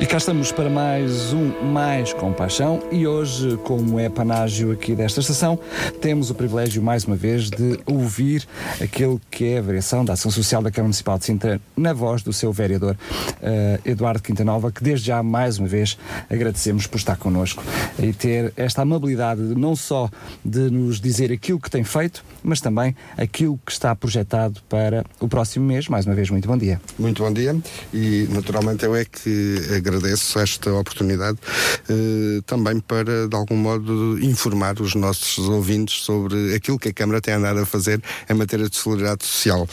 [0.00, 5.20] E cá estamos para mais um Mais Compaixão e hoje, como é panágio aqui desta
[5.20, 5.58] estação,
[6.00, 8.48] temos o privilégio mais uma vez de ouvir
[8.82, 12.22] aquele que é a variação da Ação Social da Câmara Municipal de Sintra na voz
[12.22, 15.98] do seu vereador uh, Eduardo Quintanova, que desde já mais uma vez
[16.30, 17.62] agradecemos por estar connosco
[17.98, 20.08] e ter esta amabilidade de, não só
[20.42, 25.28] de nos dizer aquilo que tem feito, mas também aquilo que está projetado para o
[25.28, 25.88] próximo mês.
[25.88, 26.80] Mais uma vez, muito bom dia.
[26.98, 27.54] Muito bom dia
[27.92, 29.89] e naturalmente eu é que agradeço
[30.40, 31.38] esta oportunidade
[31.88, 37.20] uh, também para, de algum modo, informar os nossos ouvintes sobre aquilo que a Câmara
[37.20, 39.68] tem andado a fazer em matéria de solidariedade social.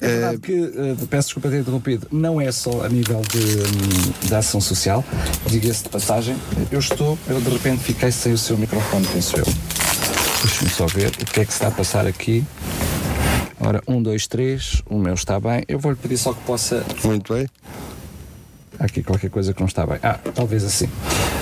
[0.00, 4.34] É verdade que, uh, peço desculpa ter interrompido, não é só a nível de, de
[4.34, 5.04] ação social,
[5.46, 6.36] diga-se de passagem,
[6.70, 9.46] eu estou, eu de repente fiquei sem o seu microfone, penso eu.
[10.44, 12.44] Deixa-me só ver o que é que está a passar aqui.
[13.58, 15.64] Ora, um, dois, três, o meu está bem.
[15.66, 16.84] Eu vou-lhe pedir só que possa.
[17.02, 17.48] Muito bem.
[18.78, 19.98] Aqui qualquer coisa que não está bem.
[20.02, 20.88] Ah, talvez assim.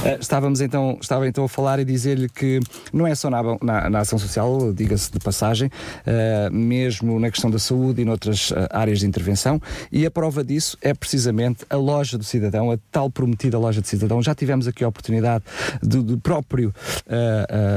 [0.05, 2.61] Uh, estávamos então, estava então a falar e dizer-lhe que
[2.93, 7.51] não é só na, na, na ação social, diga-se de passagem, uh, mesmo na questão
[7.51, 9.59] da saúde e noutras uh, áreas de intervenção,
[9.91, 13.87] e a prova disso é precisamente a loja do cidadão, a tal prometida loja do
[13.87, 14.23] cidadão.
[14.23, 15.43] Já tivemos aqui a oportunidade
[15.83, 16.75] do, do próprio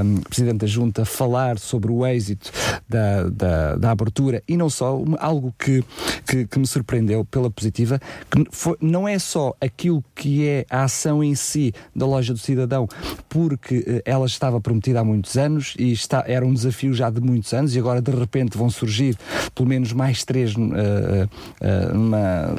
[0.03, 2.51] um, Presidente da Junta falar sobre o êxito
[2.90, 5.84] da, da, da abertura e não só, algo que,
[6.28, 8.00] que, que me surpreendeu pela positiva,
[8.30, 12.38] que foi, não é só aquilo que é a ação em si da loja do
[12.38, 12.88] cidadão,
[13.29, 17.22] porque uh, ela estava prometida há muitos anos e está, era um desafio já de
[17.22, 19.16] muitos anos e agora de repente vão surgir
[19.53, 22.56] pelo menos mais três uh, uh, numa,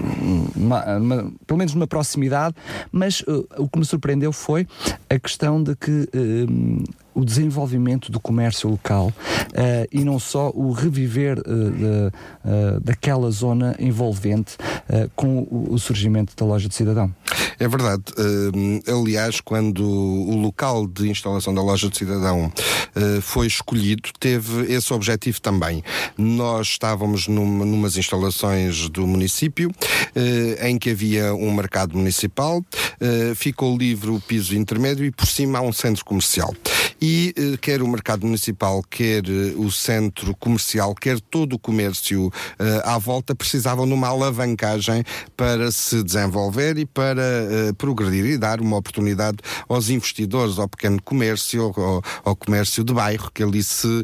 [0.54, 2.54] numa, numa, pelo menos numa proximidade,
[2.92, 3.24] mas
[3.56, 4.66] o que me surpreendeu foi
[5.10, 6.08] a questão de que
[7.18, 13.28] o desenvolvimento do comércio local uh, e não só o reviver uh, de, uh, daquela
[13.32, 14.56] zona envolvente
[15.14, 17.12] com o, o, surgimento da loja de cidadão.
[17.58, 18.04] É verdade.
[18.86, 22.50] aliás, quando o local de instalação da loja de cidadão
[23.20, 25.84] foi escolhido, teve esse objetivo também.
[26.16, 29.70] Nós estávamos numa, numas instalações do município
[30.62, 32.64] em que havia um mercado municipal,
[33.36, 36.54] ficou livre o piso intermédio e por cima há um centro comercial.
[37.00, 42.30] E eh, quer o mercado municipal, quer eh, o centro comercial, quer todo o comércio
[42.58, 45.04] eh, à volta precisavam de uma alavancagem
[45.36, 47.22] para se desenvolver e para
[47.76, 53.30] progredir e dar uma oportunidade aos investidores, ao pequeno comércio, ao, ao comércio de bairro
[53.32, 54.02] que ali se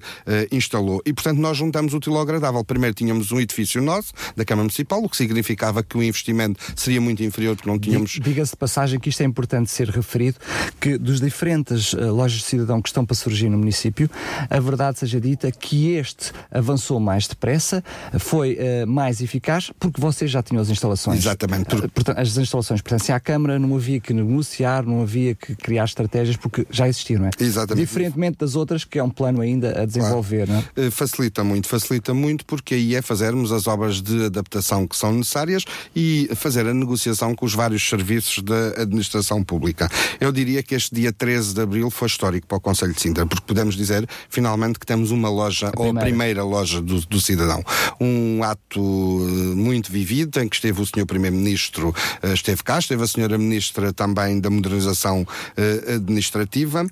[0.52, 1.00] instalou.
[1.04, 2.64] E, portanto, nós juntamos o útil ao agradável.
[2.64, 7.00] Primeiro tínhamos um edifício nosso, da Câmara Municipal, o que significava que o investimento seria
[7.00, 8.18] muito inferior porque não tínhamos.
[8.20, 10.38] Diga-se de passagem que isto é importante ser referido,
[10.80, 14.08] que dos diferentes uh, lojas de cidadão que estão para surgir no município,
[14.48, 17.82] a verdade seja dita que este avançou mais depressa,
[18.18, 21.18] foi uh, mais eficaz, porque vocês já tinham as instalações.
[21.18, 21.74] Exatamente.
[21.74, 25.84] Uh, portanto, as instalações pertencem à Câmara, não havia que negociar, não havia que criar
[25.84, 27.30] estratégias, porque já existiam, não é?
[27.38, 27.84] Exatamente.
[27.84, 30.64] Diferentemente das outras, que é um plano ainda a desenvolver, claro.
[30.76, 30.88] não é?
[30.88, 35.12] Uh, facilita muito, facilita muito, porque aí é fazermos as obras de adaptação que são
[35.12, 39.88] necessárias e fazer a negociação com os vários serviços da administração pública.
[40.20, 43.26] Eu diria que este dia 13 de abril foi histórico para o Conselho de Sintra,
[43.26, 47.20] porque podemos dizer finalmente que temos uma loja, a ou a primeira loja do, do,
[47.20, 47.62] cidadão.
[48.00, 51.06] Um ato uh, muito vivido, em que esteve o Sr.
[51.06, 53.38] Primeiro-Ministro, uh, esteve cá, esteve a Sra.
[53.38, 56.86] Ministra também da Modernização uh, Administrativa,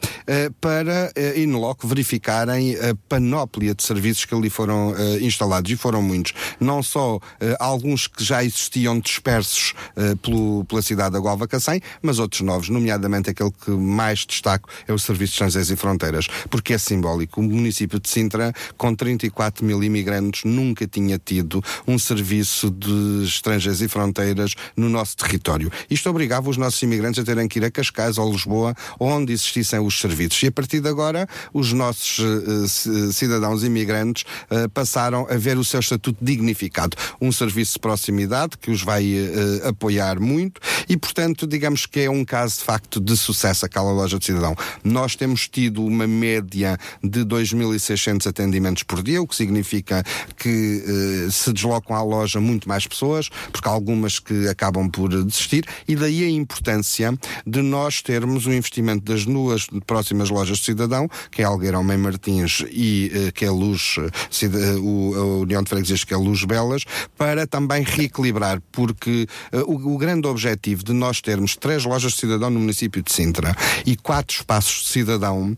[0.60, 6.32] para, in loco, verificarem a panóplia de serviços que ali foram instalados, e foram muitos.
[6.58, 7.18] Não só
[7.58, 9.74] alguns que já existiam dispersos
[10.22, 14.92] pelo, pela cidade da Gualva Cacém, mas outros novos, nomeadamente aquele que mais destaco é
[14.92, 17.40] o Serviço de Transferência e Fronteiras, porque é simbólico.
[17.40, 23.80] O município de Sintra, com 34 mil imigrantes, nunca tinha tido um serviço de estrangeiros
[23.80, 25.70] e fronteiras no nosso território.
[25.90, 29.80] Isto obrigava os nossos imigrantes a terem que ir a Cascais ou Lisboa, onde existissem
[29.80, 30.42] os serviços.
[30.42, 35.64] E a partir de agora, os nossos uh, cidadãos imigrantes uh, passaram a ver o
[35.64, 36.96] seu estatuto dignificado.
[37.20, 42.10] Um serviço de proximidade que os vai uh, apoiar muito e, portanto, digamos que é
[42.10, 44.54] um caso de facto de sucesso aquela loja de cidadão.
[44.84, 50.02] Nós temos tido uma média de 2.600 atendimentos por dia, o que significa
[50.36, 50.82] que
[51.30, 55.94] se deslocam à loja muito mais pessoas, porque há algumas que acabam por desistir, e
[55.96, 57.16] daí a importância
[57.46, 61.96] de nós termos o investimento das duas próximas lojas de cidadão, que é Algueirão Mãe
[61.96, 66.44] Martins e uh, que é Luz, uh, o, a União de Freguesias, que é Luz
[66.44, 66.84] Belas,
[67.16, 69.26] para também reequilibrar, porque
[69.66, 73.54] o, o, grande objetivo de nós termos três lojas de cidadão no município de Sintra
[73.84, 75.51] e quatro espaços de cidadão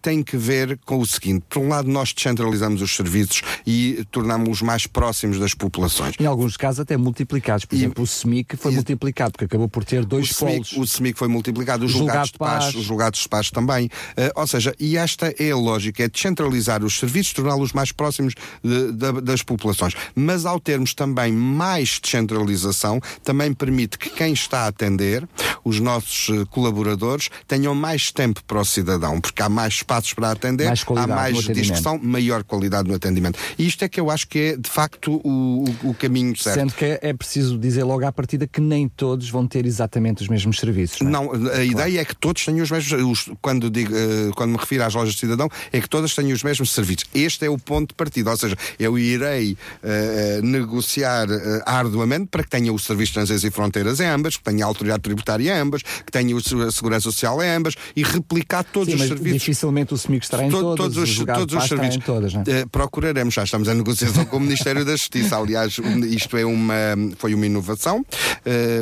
[0.00, 4.62] tem que ver com o seguinte: por um lado, nós descentralizamos os serviços e tornamos-os
[4.62, 6.14] mais próximos das populações.
[6.18, 7.64] Em alguns casos, até multiplicados.
[7.64, 10.72] Por e, exemplo, o SEMIC foi e, multiplicado, porque acabou por ter dois o polos.
[10.72, 13.86] o SEMIC foi multiplicado, os julgados de paz, os julgados de paz também.
[13.86, 18.34] Uh, ou seja, e esta é a lógica, é descentralizar os serviços, torná-los mais próximos
[18.62, 19.94] de, de, das populações.
[20.14, 25.26] Mas ao termos também mais descentralização, também permite que quem está a atender,
[25.64, 30.30] os nossos uh, colaboradores, tenham mais tempo para o cidadão, porque há mais espaços para
[30.30, 33.38] atender, mais há mais discussão, maior qualidade no atendimento.
[33.58, 36.58] E isto é que eu acho que é, de facto, o, o, caminho certo.
[36.58, 40.28] Sendo que é preciso dizer logo à partida que nem todos vão ter exatamente os
[40.28, 41.00] mesmos serviços.
[41.00, 41.38] Não, é?
[41.38, 41.64] não a claro.
[41.64, 43.30] ideia é que todos tenham os mesmos.
[43.40, 46.42] Quando, digo, uh, quando me refiro às lojas de cidadão, é que todas tenham os
[46.42, 47.04] mesmos serviços.
[47.14, 48.30] Este é o ponto de partida.
[48.30, 53.44] Ou seja, eu irei uh, negociar uh, arduamente para que tenha o Serviço de Transições
[53.44, 57.04] e Fronteiras em ambas, que tenha a Autoridade Tributária em ambas, que tenha a Segurança
[57.04, 59.32] Social em ambas e replicar todos Sim, os serviços.
[59.40, 61.96] Dificilmente o SMIC estará em todas, todos os, os todos os serviços.
[61.96, 62.66] Em todas, é?
[62.70, 65.36] procuraremos, já estamos em negociação com o Ministério da Justiça.
[65.36, 65.76] Aliás,
[66.10, 66.74] isto é uma,
[67.18, 68.04] foi uma inovação.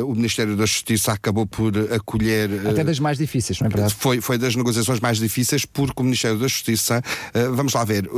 [0.05, 2.67] o Ministério da Justiça acabou por acolher.
[2.67, 3.93] Até das mais difíceis, não é verdade?
[3.93, 7.01] Foi, foi das negociações mais difíceis, porque o Ministério da Justiça,
[7.33, 8.11] uh, vamos lá ver, uh,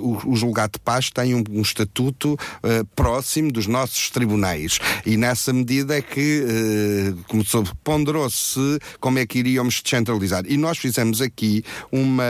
[0.00, 2.36] o, o, julgado de paz tem um, um estatuto
[2.94, 4.78] próximo dos nossos tribunais.
[5.04, 10.44] E nessa medida é que começou, ponderou-se como é que iríamos descentralizar.
[10.46, 10.87] E nós fizemos
[11.20, 12.24] aqui uma.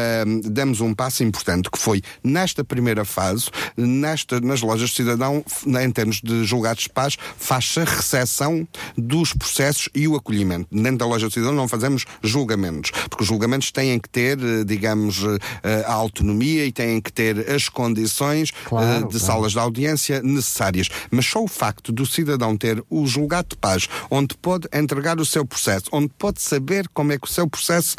[0.45, 3.47] demos um passo importante, que foi nesta primeira fase,
[3.77, 8.67] nesta, nas lojas de cidadão, em termos de julgados de paz, faz-se a recepção
[8.97, 10.69] dos processos e o acolhimento.
[10.71, 14.65] Dentro da loja de cidadão não fazemos julgamentos, porque os julgamentos têm que ter, eh,
[14.65, 15.23] digamos,
[15.63, 19.19] eh, a autonomia e têm que ter as condições eh, claro, de claro.
[19.19, 20.89] salas de audiência necessárias.
[21.11, 25.25] Mas só o facto do cidadão ter o julgado de paz, onde pode entregar o
[25.25, 27.97] seu processo, onde pode saber como é que o seu processo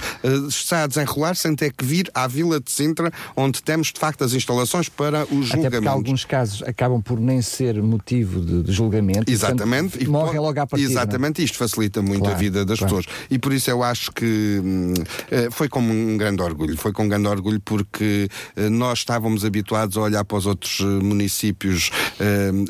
[0.58, 4.24] está a desenrolar sem ter que vir à Vila de Sintra, onde temos de facto
[4.24, 5.68] as instalações para o julgamento.
[5.68, 9.32] Até porque alguns casos acabam por nem ser motivo de, de julgamento.
[9.32, 10.04] Exatamente.
[10.04, 10.92] E, morrem logo à partida.
[10.92, 11.44] Exatamente.
[11.44, 12.96] Isto facilita muito claro, a vida das claro.
[12.96, 13.16] pessoas.
[13.30, 14.94] E por isso eu acho que hum,
[15.32, 16.78] eh, foi com um grande orgulho.
[16.78, 20.80] Foi com um grande orgulho porque eh, nós estávamos habituados a olhar para os outros
[20.82, 21.92] eh, municípios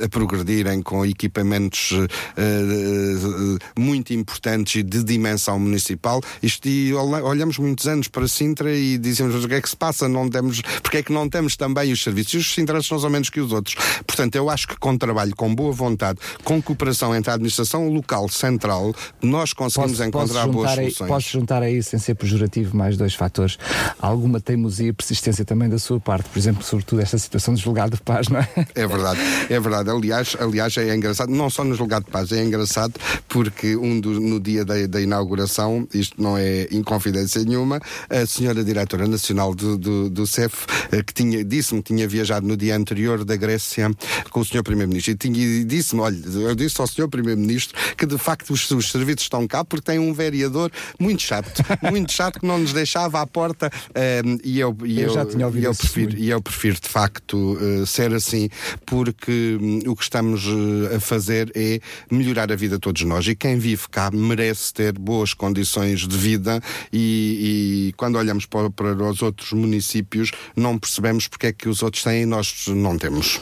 [0.04, 1.92] a progredirem com equipamentos
[3.78, 6.22] muito importantes e de dimensão municipal.
[6.42, 10.08] Isto, e olhamos muitos anos para Sintra e dizemos o que é que se passa,
[10.08, 12.34] não temos, porque é que não temos também os serviços.
[12.34, 13.76] E os sintrenses são ou menos que os outros.
[14.06, 18.28] Portanto, eu acho que com trabalho, com boa vontade, com cooperação entre a administração local,
[18.30, 21.08] central, nós conseguimos posso, encontrar posso boas soluções.
[21.08, 23.58] posso juntar aí, sem ser pejorativo, mais dois fatores.
[24.00, 27.96] Alguma teimosia e persistência também da sua parte, por exemplo, sobretudo esta situação de julgado
[27.96, 28.50] de paz, não é?
[28.76, 29.90] É verdade, é verdade.
[29.90, 32.94] Aliás, aliás é engraçado, não só no julgado de paz, é engraçado
[33.28, 38.64] porque um do, no dia da, da, inauguração, isto não é inconfidência nenhuma, a senhora
[38.64, 42.76] diretora nacional do, do, do CEF, eh, que tinha, disse-me que tinha viajado no dia
[42.76, 43.92] anterior da Grécia
[44.30, 45.12] com o senhor Primeiro-Ministro.
[45.12, 49.48] E disse-me, olha, eu disse ao senhor Primeiro-Ministro que de facto os, os serviços estão
[49.48, 53.68] cá porque tem um vereador muito chato, muito chato que não nos deixava à porta
[53.68, 56.80] uh, e eu, e eu, eu, já tinha ouvido e eu prefiro E eu prefiro
[56.80, 58.50] de facto uh, ser assim
[58.86, 61.80] porque um, o que estamos uh, a fazer é
[62.12, 63.28] melhorar a vida de todos nós.
[63.28, 68.70] E quem vive cá merece ter boas condições de vida e, e quando olhamos para,
[68.70, 72.98] para, os outros municípios não percebemos porque é que os outros têm e nós não
[72.98, 73.40] temos.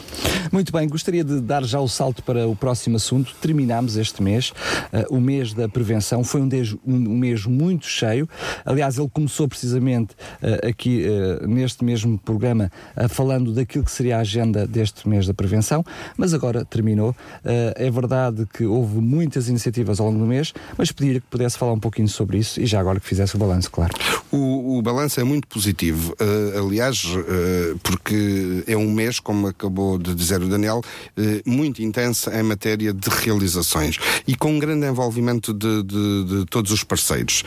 [0.52, 3.34] Muito bem, gostaria de dar já o salto para o próximo assunto.
[3.40, 4.50] Terminamos este mês,
[4.92, 6.22] uh, o mês da prevenção.
[6.22, 8.28] Foi um, de, um, um, mês muito cheio.
[8.64, 12.70] Aliás, ele começou precisamente uh, aqui uh, neste mesmo programa
[13.08, 15.84] falando daquilo que seria a agenda deste mês da prevenção,
[16.16, 17.14] mas agora terminou.
[17.44, 21.72] é verdade que houve muitas iniciativas ao longo do mês, mas pedir que pudesse falar
[21.72, 23.87] um pouquinho sobre isso e já agora que fizesse o balanço, claro.
[24.30, 26.14] O, o balanço é muito positivo.
[26.20, 30.82] Uh, aliás, uh, porque é um mês, como acabou de dizer o Daniel,
[31.16, 36.46] uh, muito intenso em matéria de realizações e com um grande envolvimento de, de, de
[36.46, 37.42] todos os parceiros.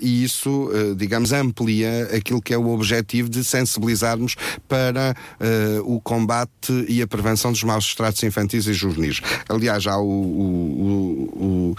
[0.00, 4.36] e isso, digamos, amplia aquilo que é o objetivo de sensibilizarmos
[4.68, 5.14] para
[5.84, 9.20] o combate e a prevenção dos maus tratos infantis e juvenis.
[9.48, 11.76] Aliás, há o, o, o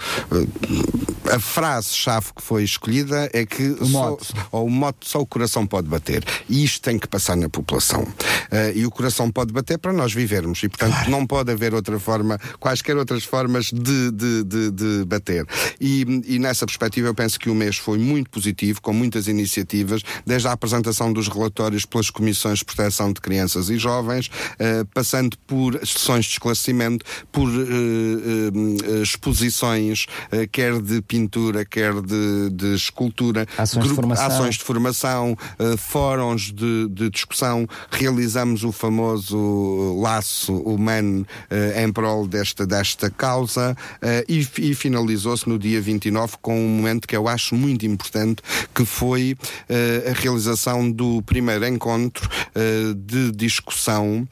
[1.30, 3.86] a frase-chave que foi escolhida é que o.
[3.86, 4.18] Só,
[4.52, 6.24] ou o mote só o coração pode bater.
[6.48, 8.02] E isto tem que passar na população.
[8.02, 10.62] Uh, e o coração pode bater para nós vivermos.
[10.62, 11.10] E, portanto, claro.
[11.10, 15.46] não pode haver outra forma, quaisquer outras formas de, de, de, de bater.
[15.80, 20.02] E, e, nessa perspectiva, eu penso que o mês foi muito positivo, com muitas iniciativas,
[20.26, 25.36] desde a apresentação dos relatórios pelas comissões de proteção de crianças e jovens, uh, passando
[25.46, 30.06] por sessões de esclarecimento, por uh, exposições,
[30.52, 34.26] quer de pintura, quer de, de escultura, ações, grupo, de, formação.
[34.26, 37.66] ações de formação, uh, fóruns de, de, discussão.
[37.90, 45.48] Realizamos o famoso laço humano uh, em prol desta, desta causa uh, e, e finalizou-se
[45.48, 48.42] no dia 29 com um momento que eu acho muito importante,
[48.74, 49.36] que foi
[50.08, 52.28] a realização do primeiro encontro
[52.96, 54.26] de discussão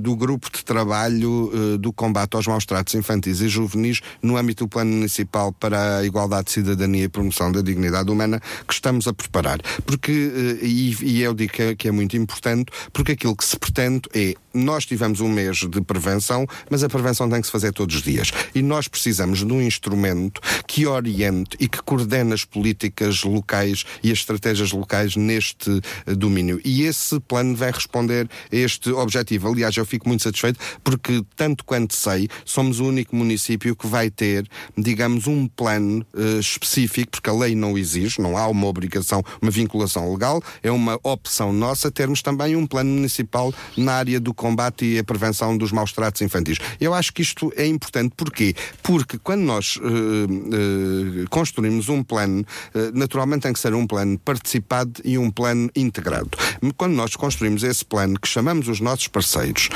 [0.00, 4.68] do grupo de trabalho do combate aos maus tratos infantis e juvenis no âmbito do
[4.68, 8.27] Plano Municipal para a Igualdade de Cidadania e Promoção da Dignidade Humana
[8.66, 9.60] que estamos a preparar.
[9.86, 13.44] Porque, eh, e, e eu digo que é, que é muito importante, porque aquilo que
[13.44, 17.52] se pretende é nós tivemos um mês de prevenção, mas a prevenção tem que se
[17.52, 18.32] fazer todos os dias.
[18.54, 24.10] E nós precisamos de um instrumento que oriente e que coordene as políticas locais e
[24.10, 26.60] as estratégias locais neste eh, domínio.
[26.64, 29.48] E esse plano vai responder a este objetivo.
[29.48, 34.10] Aliás, eu fico muito satisfeito porque, tanto quanto sei, somos o único município que vai
[34.10, 39.22] ter, digamos, um plano uh, específico, porque a lei não exige, não há uma obrigação,
[39.40, 44.32] uma vinculação legal, é uma opção nossa termos também um plano municipal na área do
[44.32, 46.58] combate e a prevenção dos maus tratos infantis.
[46.80, 48.12] Eu acho que isto é importante.
[48.16, 48.54] Porquê?
[48.82, 52.42] Porque quando nós uh, uh, construímos um plano,
[52.74, 56.30] uh, naturalmente tem que ser um plano participado e um plano integrado.
[56.76, 59.68] Quando nós construímos esse plano, que chamamos os nossos parceiros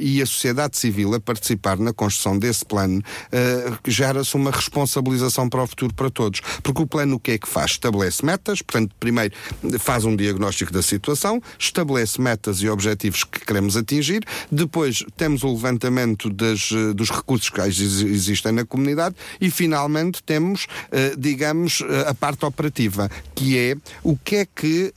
[0.00, 3.02] e a sociedade civil a participar na construção desse plano,
[3.86, 6.40] gera-se uma responsabilização para o futuro para todos.
[6.62, 7.78] Porque o plano o que é que faz?
[7.86, 9.32] Estabelece metas, portanto, primeiro
[9.78, 15.52] faz um diagnóstico da situação, estabelece metas e objetivos que queremos atingir, depois temos o
[15.52, 22.06] levantamento das, eh, dos recursos que existem na comunidade e finalmente temos, eh, digamos, eh,
[22.08, 24.92] a parte operativa, que é o que é que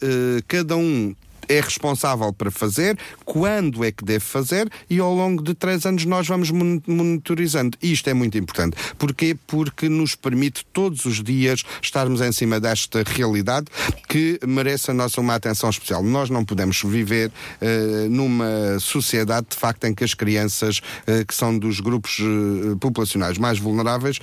[0.48, 1.14] cada um
[1.50, 6.06] é responsável para fazer, quando é que deve fazer e ao longo de três anos
[6.06, 7.76] nós vamos monitorizando.
[7.82, 8.78] E isto é muito importante.
[8.98, 9.36] Porquê?
[9.48, 13.68] Porque nos permite todos os dias estarmos em cima desta realidade
[14.08, 16.04] que merece a nossa uma atenção especial.
[16.04, 21.34] Nós não podemos viver uh, numa sociedade de facto em que as crianças uh, que
[21.34, 24.20] são dos grupos uh, populacionais mais vulneráveis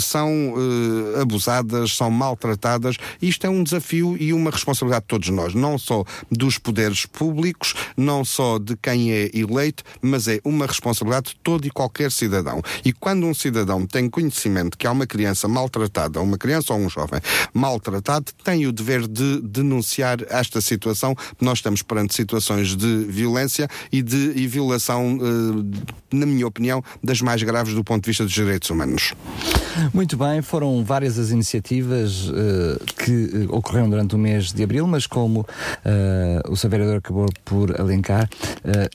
[0.00, 0.54] são
[1.20, 2.96] abusadas, são maltratadas.
[3.20, 7.74] Isto é um desafio e uma responsabilidade de todos nós, não só dos poderes públicos,
[7.96, 12.60] não só de quem é eleito, mas é uma responsabilidade de todo e qualquer cidadão.
[12.84, 16.90] E quando um cidadão tem conhecimento que há uma criança maltratada, uma criança ou um
[16.90, 17.20] jovem
[17.52, 21.14] maltratado, tem o dever de denunciar esta situação.
[21.40, 27.20] Nós estamos perante situações de violência e de e violação, eh, na minha opinião, das
[27.20, 29.14] mais graves do ponto de vista dos direitos humanos.
[29.92, 34.86] Muito bem, foram várias as iniciativas uh, que uh, ocorreram durante o mês de abril,
[34.86, 38.28] mas como uh, o seu vereador acabou por alencar,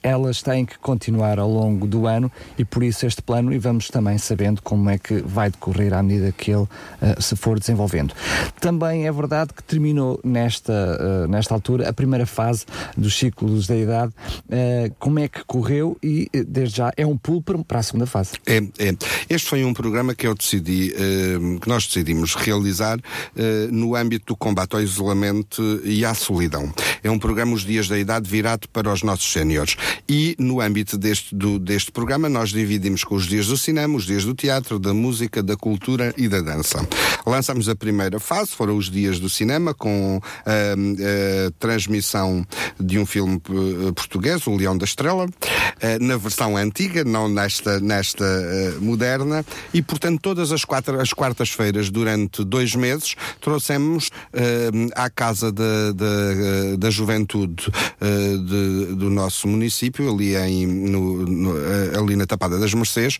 [0.02, 3.90] elas têm que continuar ao longo do ano e por isso este plano, e vamos
[3.90, 6.68] também sabendo como é que vai decorrer à medida que ele
[7.20, 8.14] se for desenvolvendo.
[8.60, 12.66] Também é verdade que terminou nesta, nesta altura a primeira fase
[12.98, 14.14] dos ciclos da idade.
[14.98, 18.32] como é que correu e, desde já, é um pulo para a segunda fase?
[18.46, 18.96] É, é.
[19.30, 23.02] Este foi um programa que eu decidi decidi, uh, que nós decidimos realizar uh,
[23.72, 26.72] no âmbito do combate ao isolamento e à solidão.
[27.04, 29.76] É um programa Os Dias da Idade virado para os nossos séniores.
[30.08, 34.06] E no âmbito deste, do, deste programa nós dividimos com os dias do cinema, os
[34.06, 36.86] dias do teatro, da música, da cultura e da dança.
[37.26, 42.46] Lançamos a primeira fase, foram os dias do cinema, com a, a transmissão
[42.80, 45.28] de um filme eh, português, O Leão da Estrela,
[46.02, 48.26] na versão antiga, não nesta, nesta
[48.82, 55.52] moderna, e portanto todas as as, as quartas-feiras, durante dois meses, trouxemos uh, à Casa
[55.52, 62.16] da, da, da juventude uh, de, do nosso município, ali, em, no, no, uh, ali
[62.16, 63.18] na Tapada das Mercês,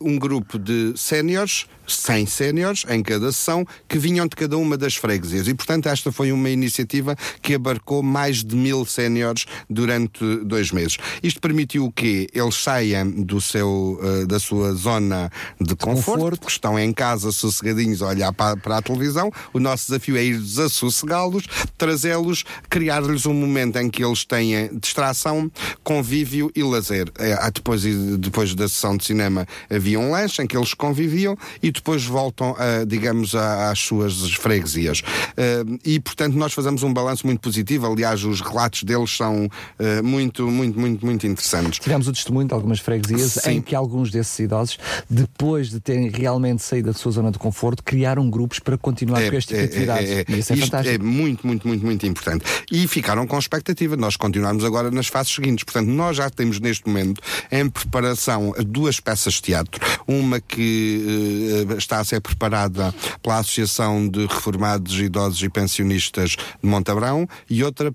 [0.00, 4.94] um grupo de séniores 100 séniores em cada sessão que vinham de cada uma das
[4.94, 5.48] freguesias.
[5.48, 10.98] E, portanto, esta foi uma iniciativa que abarcou mais de mil séniores durante dois meses.
[11.22, 12.28] Isto permitiu o quê?
[12.32, 15.30] Eles saiam do seu, da sua zona
[15.60, 19.30] de conforto, conforto, que estão em casa sossegadinhos a olhar para, para a televisão.
[19.52, 21.44] O nosso desafio é ir desassossegá-los,
[21.76, 25.50] trazê-los, criar-lhes um momento em que eles tenham distração,
[25.84, 27.10] convívio e lazer.
[27.18, 27.82] É, depois,
[28.18, 32.54] depois da sessão de cinema havia um lanche em que eles conviviam e depois voltam,
[32.58, 35.00] a, digamos, às suas freguesias.
[35.00, 37.86] Uh, e, portanto, nós fazemos um balanço muito positivo.
[37.86, 41.78] Aliás, os relatos deles são uh, muito, muito, muito, muito interessantes.
[41.78, 43.50] Tivemos o testemunho de algumas freguesias Sim.
[43.50, 44.78] em que alguns desses idosos,
[45.08, 49.30] depois de terem realmente saído da sua zona de conforto, criaram grupos para continuar é,
[49.30, 50.10] com este tipo de atividades.
[50.10, 50.94] É, é, isso é fantástico.
[50.94, 52.44] É muito, muito, muito, muito importante.
[52.70, 53.96] E ficaram com expectativa.
[53.96, 55.64] Nós continuamos agora nas fases seguintes.
[55.64, 59.80] Portanto, nós já temos neste momento em preparação duas peças de teatro.
[60.10, 66.68] Uma que uh, está a ser preparada pela Associação de Reformados, Idosos e Pensionistas de
[66.68, 67.94] Montabrão e outra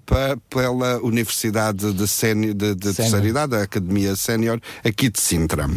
[0.49, 5.71] pela Universidade de, Sénior, de, de Terceira Idade, a Academia Sénior, aqui de Sintra, uh,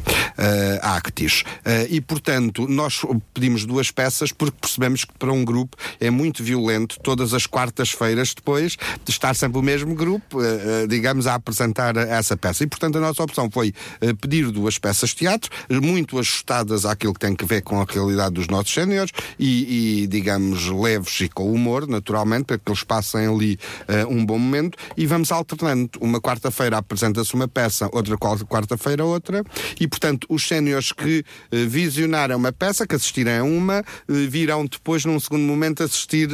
[0.82, 1.40] Actis.
[1.40, 3.00] Uh, e, portanto, nós
[3.34, 8.32] pedimos duas peças porque percebemos que para um grupo é muito violento todas as quartas-feiras
[8.32, 12.62] depois de estar sempre o mesmo grupo, uh, digamos, a apresentar essa peça.
[12.62, 13.74] E, portanto, a nossa opção foi
[14.20, 18.34] pedir duas peças de teatro, muito ajustadas àquilo que tem que ver com a realidade
[18.34, 23.26] dos nossos séniores e, e, digamos, leves e com humor, naturalmente, para que eles passem
[23.26, 23.58] ali
[23.88, 25.90] uh, um bom momento e vamos alternando.
[26.00, 29.44] Uma quarta-feira apresenta-se uma peça, outra quarta-feira outra
[29.80, 34.66] e, portanto, os séniores que uh, visionaram uma peça, que assistirem a uma, uh, virão
[34.66, 36.28] depois, num segundo momento, assistir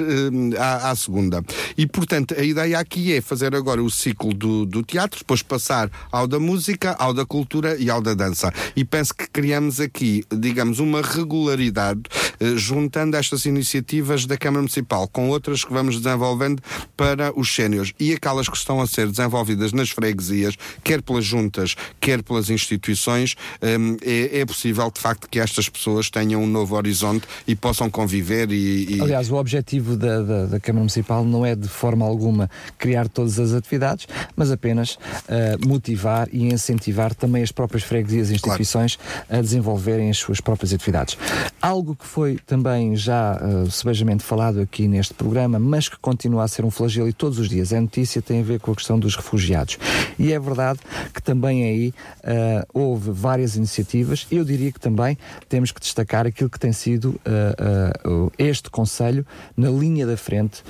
[0.58, 1.42] à, à, segunda.
[1.76, 5.90] E, portanto, a ideia aqui é fazer agora o ciclo do, do teatro, depois passar
[6.10, 8.52] ao da música, ao da cultura e ao da dança.
[8.74, 12.02] E penso que criamos aqui, digamos, uma regularidade
[12.40, 16.62] eh, juntando estas iniciativas da Câmara Municipal com outras que vamos desenvolvendo
[16.96, 21.74] para os séniores e aquelas que estão a ser desenvolvidas nas freguesias, quer pelas juntas,
[22.00, 26.74] quer pelas instituições, ehm, é, é possível de facto que estas pessoas tenham um novo
[26.76, 28.96] horizonte e possam conviver e.
[28.96, 29.00] e...
[29.00, 33.38] Aliás, o objetivo da, da, da, Câmara Municipal não é de forma alguma criar todas
[33.38, 39.40] as atividades, mas apenas uh, motivar e incentivar também as próprias freguesias e instituições claro.
[39.40, 41.16] a desenvolverem as suas próprias atividades.
[41.60, 46.48] Algo que foi também já uh, sebejamente falado aqui neste programa, mas que continua a
[46.48, 48.98] ser um flagelo e todos os dias é notícia, tem a ver com a questão
[48.98, 49.78] dos refugiados.
[50.18, 50.80] E é verdade
[51.12, 54.26] que também aí uh, houve várias iniciativas.
[54.30, 55.16] Eu diria que também
[55.48, 60.62] temos que destacar aquilo que tem sido uh, uh, este Conselho na linha da frente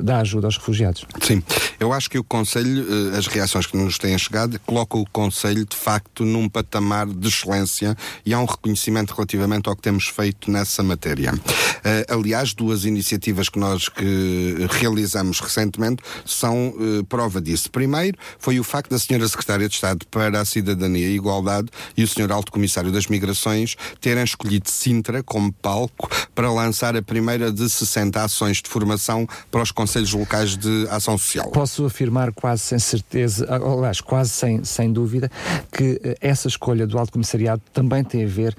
[0.00, 1.04] da ajuda aos refugiados.
[1.20, 1.42] Sim,
[1.78, 5.76] eu acho que o Conselho, as reações que nos têm chegado, colocam o Conselho de
[5.76, 11.32] facto num patamar de excelência e um reconhecimento relativamente ao que temos feito nessa matéria.
[11.34, 17.70] Uh, aliás, duas iniciativas que nós que realizamos recentemente são uh, prova disso.
[17.70, 22.02] Primeiro, foi o facto da Senhora Secretária de Estado para a Cidadania e Igualdade e
[22.02, 27.52] o Senhor Alto Comissário das Migrações terem escolhido Sintra como palco para lançar a primeira
[27.52, 31.50] de 60 ações de formação para os Conselhos Locais de Ação Social.
[31.50, 35.30] Posso afirmar quase sem certeza, aliás, quase sem, sem dúvida,
[35.72, 38.56] que uh, essa escolha do Alto Comissariado também tem a ver,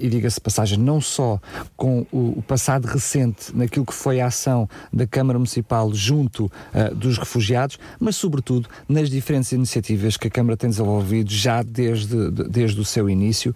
[0.00, 1.40] e diga-se passagem, não só
[1.76, 7.18] com o, passado recente naquilo que foi a ação da Câmara Municipal junto uh, dos
[7.18, 12.80] refugiados, mas sobretudo nas diferentes iniciativas que a Câmara tem desenvolvido já desde, de, desde
[12.80, 13.54] o seu início,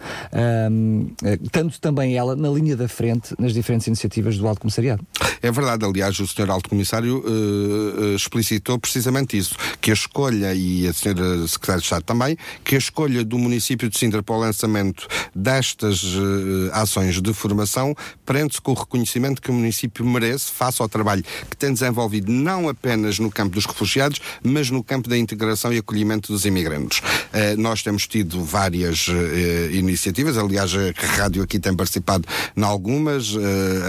[0.70, 1.11] um,
[1.50, 5.05] tanto também ela na linha da frente nas diferentes iniciativas do Alto Comissariado.
[5.42, 6.50] É verdade, aliás, o Sr.
[6.50, 11.46] Alto Comissário uh, explicitou precisamente isso, que a escolha, e a Sra.
[11.46, 15.56] Secretária de Estado também, que a escolha do município de Sintra para o lançamento destas
[15.59, 21.25] uh, ações de formação prende-se com o reconhecimento que o município merece face ao trabalho
[21.49, 25.79] que tem desenvolvido não apenas no campo dos refugiados, mas no campo da integração e
[25.79, 26.99] acolhimento dos imigrantes.
[26.99, 33.35] Uh, nós temos tido várias uh, iniciativas, aliás, a rádio aqui tem participado em algumas,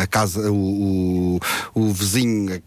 [0.01, 1.39] a casa, o,
[1.75, 2.61] o, o vizinho,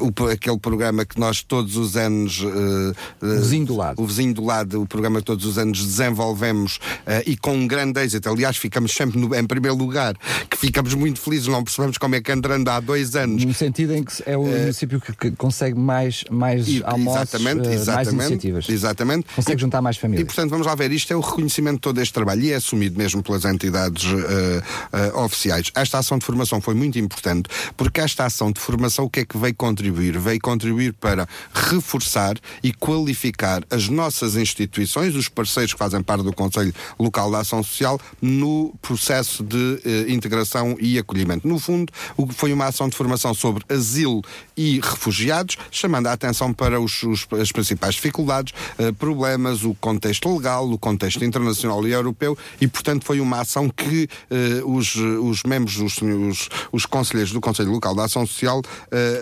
[0.00, 2.42] o, aquele programa que nós todos os anos.
[2.42, 4.02] o vizinho do lado.
[4.02, 6.78] O vizinho do lado, o programa que todos os anos desenvolvemos
[7.26, 8.28] e com um grande êxito.
[8.28, 10.16] Aliás, ficamos sempre no, em primeiro lugar,
[10.48, 13.44] que ficamos muito felizes, não percebemos como é que andando há dois anos.
[13.44, 17.22] No sentido em que é o uh, município que, que, consegue mais, mais e, almoços,
[17.22, 18.68] exatamente, uh, exatamente, mais iniciativas.
[18.68, 19.26] Exatamente.
[19.34, 20.22] Consegue e, juntar mais famílias.
[20.22, 22.56] E portanto, vamos lá ver, isto é o reconhecimento de todo este trabalho e é
[22.56, 25.70] assumido mesmo pelas entidades uh, oficiais.
[25.74, 29.24] Esta ação de formação foi muito importante, porque esta ação de formação o que é
[29.24, 30.18] que veio contribuir?
[30.18, 36.32] veio contribuir para reforçar e qualificar as nossas instituições, os parceiros que fazem parte do
[36.32, 37.79] Conselho Local da Ação Social,
[38.20, 41.46] no processo de eh, integração e acolhimento.
[41.46, 44.22] No fundo, o que foi uma ação de formação sobre asilo
[44.56, 50.34] e refugiados, chamando a atenção para os, os, as principais dificuldades, eh, problemas, o contexto
[50.36, 55.42] legal, o contexto internacional e europeu, e portanto foi uma ação que eh, os, os
[55.44, 58.60] membros, os, os, os conselheiros do Conselho Local da Ação Social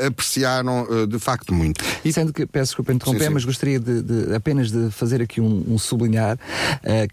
[0.07, 1.85] apreciaram de facto muito.
[2.05, 3.35] E sendo que, peço desculpa interromper, Sim, sim.
[3.35, 6.38] mas gostaria de, de- apenas de fazer aqui um, um sublinhar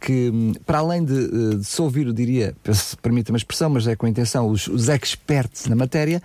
[0.02, 2.56] que, hum, para além de, eh, de se ouvir, eu diria,
[3.02, 6.22] permita-me a expressão, mas é com a intenção, os, os experts na matéria,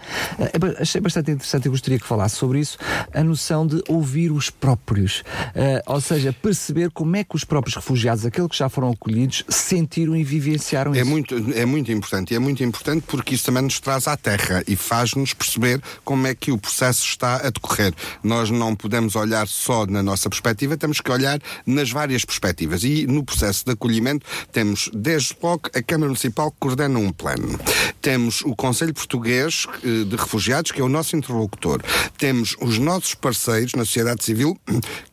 [0.59, 2.79] ba- achei bastante interessante e gostaria que falasse sobre isso,
[3.13, 5.23] a noção de ouvir os próprios.
[5.55, 9.45] Eh, ou seja, perceber como é que os próprios refugiados, aqueles que já foram acolhidos,
[9.49, 11.11] sentiram e vivenciaram É isso.
[11.11, 14.63] muito, é muito importante e é muito importante porque isso também nos traz à terra
[14.67, 17.93] e faz-nos perceber como é que o processo está a decorrer.
[18.23, 22.85] Nós não podemos olhar só na nossa perspectiva, temos que olhar nas várias perspectivas.
[22.85, 27.59] E no processo de acolhimento temos, desde logo, a Câmara Municipal coordena um plano.
[28.01, 31.83] Temos o Conselho Português eh, de Refugiados, que é o nosso interlocutor.
[32.19, 34.59] Temos os nossos parceiros na sociedade civil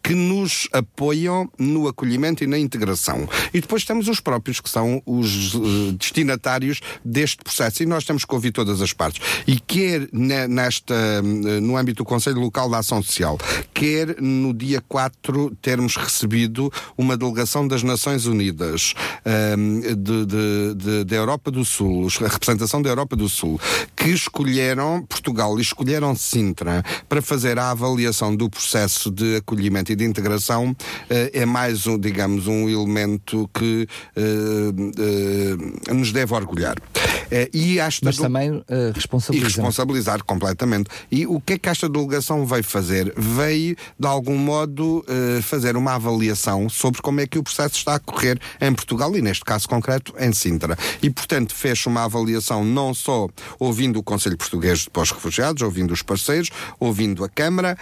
[0.08, 3.28] que nos apoiam no acolhimento e na integração.
[3.54, 7.84] E depois temos os próprios que são os eh, destinatários deste processo.
[7.84, 9.22] E nós temos que ouvir todas as partes.
[9.46, 13.38] E quer ne- nesta, eh, no âmbito do Conselho Local da Ação Social,
[13.74, 18.94] quer no dia 4 termos recebido uma delegação das Nações Unidas
[19.26, 19.82] ehm,
[21.06, 23.60] da Europa do Sul, a representação da Europa do Sul,
[23.94, 29.97] que escolheram Portugal e escolheram Sintra para fazer a avaliação do processo de acolhimento e
[29.98, 30.76] de integração,
[31.10, 34.22] eh, é mais, um, digamos, um elemento que eh,
[35.90, 36.76] eh, nos deve orgulhar.
[37.54, 39.48] E esta Mas do- também eh, e responsabiliza.
[39.48, 40.90] responsabilizar completamente.
[41.12, 43.14] E o que é que esta delegação veio fazer?
[43.18, 45.04] Veio, de algum modo,
[45.42, 49.22] fazer uma avaliação sobre como é que o processo está a correr em Portugal e,
[49.22, 50.78] neste caso concreto, em Sintra.
[51.02, 53.28] E, portanto, fez uma avaliação não só
[53.60, 57.78] ouvindo o Conselho Português de Pós-Refugiados, ouvindo os parceiros, ouvindo a Câmara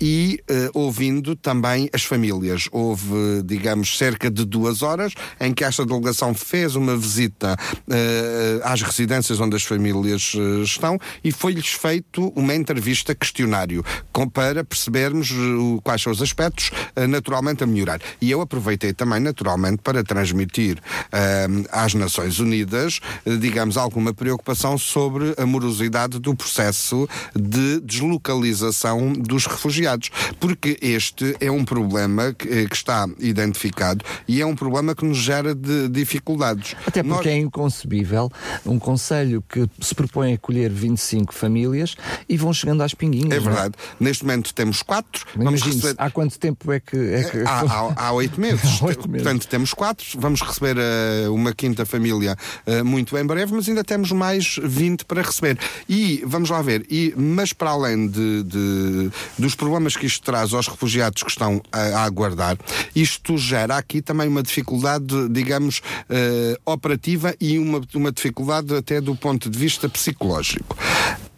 [0.00, 0.40] e
[0.74, 2.68] ouvindo também as famílias.
[2.72, 7.56] Houve, digamos, cerca de duas horas em que esta delegação fez uma visita
[7.88, 14.28] eh, às residências onde as famílias eh, estão e foi-lhes feito uma entrevista questionário com-
[14.28, 16.72] para percebermos o- quais são os aspectos
[17.08, 18.00] naturalmente a melhorar.
[18.20, 20.78] E eu aproveitei também naturalmente para transmitir
[21.70, 22.98] às Nações Unidas,
[23.38, 31.50] digamos, alguma preocupação sobre a morosidade do processo de deslocalização dos refugiados, porque este é
[31.50, 35.88] um problema que, eh, que está identificado e é um problema que nos gera de
[35.88, 36.74] dificuldades.
[36.86, 38.30] Até Nós- porque é inconcebível
[38.64, 41.94] um conselho que se propõe a acolher 25 famílias
[42.28, 43.32] e vão chegando às pinguinhas.
[43.32, 43.74] É não verdade.
[44.00, 45.24] Neste momento temos quatro.
[45.36, 45.94] Vamos receber.
[45.98, 46.96] há quanto tempo é que.
[46.96, 47.38] É que...
[47.46, 48.80] Há, há- oito meses.
[49.06, 49.22] Meses.
[49.22, 50.06] Portanto, temos quatro.
[50.18, 55.04] Vamos receber eh, uma quinta família eh, muito em breve, mas ainda temos mais 20
[55.04, 55.58] para receber.
[55.88, 56.86] E vamos lá ver.
[56.90, 61.60] E, mas para além de, de- dos problemas que isto traz aos refugiados que estão
[61.72, 62.56] a, a aguardar,
[62.94, 69.14] isto gera aqui também uma dificuldade, digamos, eh, operativa e uma, uma dificuldade até do
[69.14, 70.76] ponto de vista psicológico.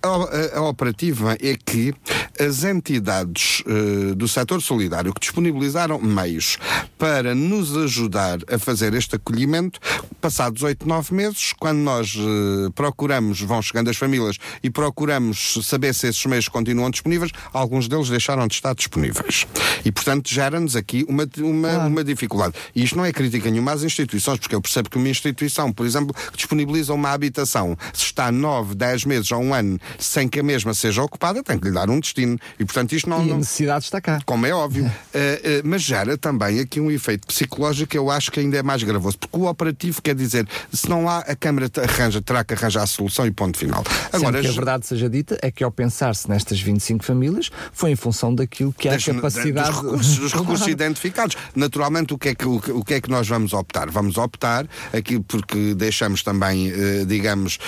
[0.00, 1.92] A, operativa é que
[2.38, 6.56] as entidades eh, do setor solidário que disponibilizaram meios
[6.96, 9.80] para nos ajudar a fazer este acolhimento,
[10.20, 15.92] passados oito, nove meses, quando nós eh, procuramos, vão chegando as famílias e procuramos saber
[15.92, 19.48] se esses meios continuam disponíveis, alguns deles deixaram de estar disponíveis.
[19.84, 22.54] E, portanto, gera-nos aqui uma, uma, uma dificuldade.
[22.72, 25.84] E isto não é crítica nenhuma às instituições, porque eu percebo que uma instituição, por
[25.84, 30.40] exemplo, que disponibiliza uma habitação, se está nove, dez meses ou um ano sem que
[30.40, 32.38] a mesma seja ocupada, tem que lhe dar um destino.
[32.58, 33.24] E, portanto, isto não.
[33.26, 34.18] E a necessidade está cá.
[34.26, 34.90] como é óbvio.
[35.14, 38.62] Eh, eh, mas gera também aqui um efeito psicológico que eu acho que ainda é
[38.62, 39.18] mais gravoso.
[39.18, 42.86] Porque o operativo quer dizer, se não há, a Câmara arranja, terá que arranjar a
[42.86, 43.82] solução e ponto final.
[44.12, 47.96] Agora, que a verdade seja dita é que ao pensar-se nestas 25 famílias foi em
[47.96, 51.36] função daquilo que é a capacidade dos recursos, dos recursos identificados.
[51.56, 53.90] Naturalmente, o que, é que, o, que- o que é que nós vamos optar?
[53.90, 57.58] Vamos optar aqui porque deixamos também, eh, digamos,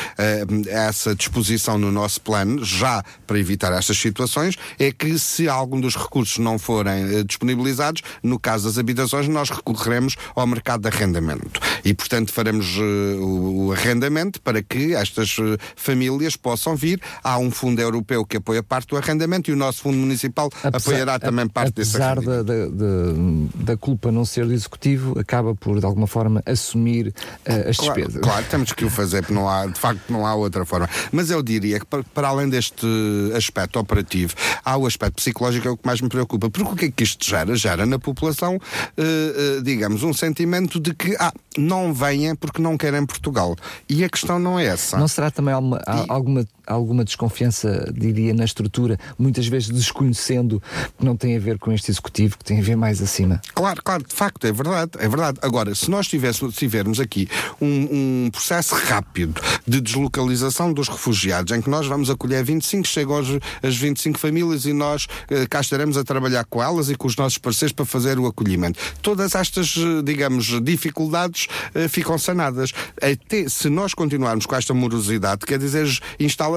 [0.69, 5.97] essa disposição no nosso plano, já para evitar estas situações, é que se algum dos
[5.97, 11.61] recursos não forem eh, disponibilizados, no caso das habitações, nós recorreremos ao mercado de arrendamento.
[11.85, 17.01] E, portanto, faremos eh, o, arrendamento para que estas eh, famílias possam vir.
[17.23, 21.19] Há um fundo europeu que apoia parte do arrendamento e o nosso fundo municipal apoiará
[21.19, 22.45] também parte desse apesar arrendamento.
[22.45, 27.13] da, da, da, da culpa não ser do executivo, acaba por de alguma forma assumir
[27.45, 28.21] eh, as Claro, despesas.
[28.23, 30.89] claro, temos que o fazer, porque não há, de facto não há outra forma.
[31.13, 32.87] Mas eu diria que, pa- para além deste
[33.35, 34.35] aspecto operativo,
[34.65, 36.51] há o aspecto psicológico, é o que mais me preocupa.
[36.51, 37.57] Porque o que é que isto gera?
[37.57, 42.77] Gera na população, uh, uh, digamos, um sentimento de que ah, não venham porque não
[42.77, 43.57] querem Portugal.
[43.89, 44.99] E a questão não é essa.
[44.99, 46.05] Não será também alguma, e...
[46.09, 50.63] alguma, alguma desconfiança, diria, na estrutura, muitas vezes desconhecendo
[50.99, 53.41] que não tem a ver com este executivo, que tem a ver mais acima?
[53.55, 55.39] Claro, claro, de facto, é verdade, é verdade.
[55.43, 57.29] Agora, se nós tivéssemos, tivermos aqui
[57.61, 63.19] um, um processo rápido de deslocalização dos refugiados, em que nós vamos acolher 25, chegam
[63.63, 67.17] as 25 famílias e nós eh, cá estaremos a trabalhar com elas e com os
[67.17, 68.79] nossos parceiros para fazer o acolhimento.
[69.03, 72.73] Todas estas, eh, digamos, dificuldades eh, ficam sanadas.
[72.97, 75.87] Até se nós continuarmos com esta morosidade, quer dizer,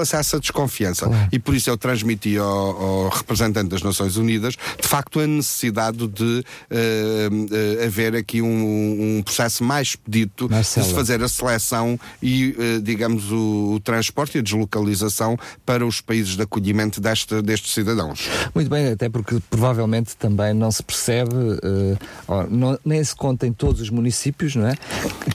[0.04, 1.06] instala-se essa desconfiança.
[1.06, 1.28] Claro.
[1.32, 6.06] E por isso eu transmiti ao, ao, representante das Nações Unidas, de facto, a necessidade
[6.06, 12.50] de uh, haver aqui um, um, processo mais expedito de se fazer a seleção e,
[12.50, 17.72] uh, digamos, o, o, transporte e a deslocalização para os países de acolhimento deste, destes
[17.72, 18.28] cidadãos.
[18.54, 23.52] Muito bem, até porque provavelmente também não se percebe, uh, não, nem se conta em
[23.52, 24.74] todos os municípios, não é?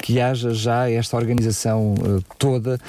[0.01, 2.79] Que haja já esta organização uh, toda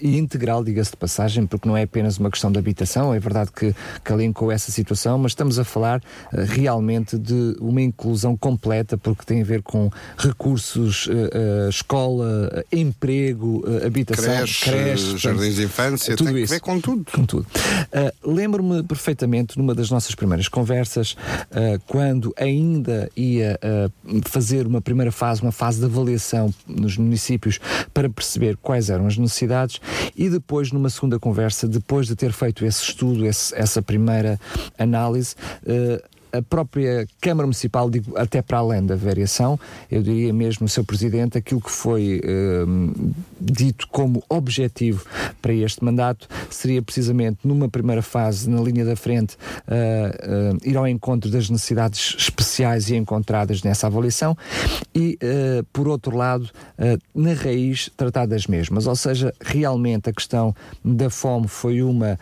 [0.00, 3.50] e integral, diga-se de passagem, porque não é apenas uma questão de habitação, é verdade
[3.52, 6.02] que, que essa situação, mas estamos a falar
[6.32, 11.08] realmente de uma inclusão completa, porque tem a ver com recursos,
[11.68, 16.52] escola, emprego, habitação, creche, creche jardins de infância, tudo tem isso.
[16.52, 17.04] que ver com tudo.
[17.12, 17.46] Com tudo.
[18.24, 25.12] Lembro-me perfeitamente numa das nossas primeiras conversas, uh, quando ainda ia uh, fazer uma primeira
[25.12, 27.58] fase, uma fase de avaliação nos municípios
[27.94, 29.80] para perceber quais eram as necessidades
[30.16, 34.40] e depois numa segunda conversa, depois de ter feito esse estudo, esse, essa primeira
[34.76, 39.58] análise, uh, a própria Câmara Municipal, digo, até para além da variação,
[39.90, 45.04] eu diria mesmo o seu Presidente, aquilo que foi uh, dito como objetivo
[45.40, 49.36] para este mandato seria precisamente, numa primeira fase, na linha da frente,
[49.66, 54.36] uh, uh, ir ao encontro das necessidades especiais e encontradas nessa avaliação
[54.94, 55.18] e,
[55.72, 56.50] por outro lado,
[57.14, 58.86] na raiz, tratar das mesmas.
[58.86, 62.18] Ou seja, realmente a questão da fome foi uma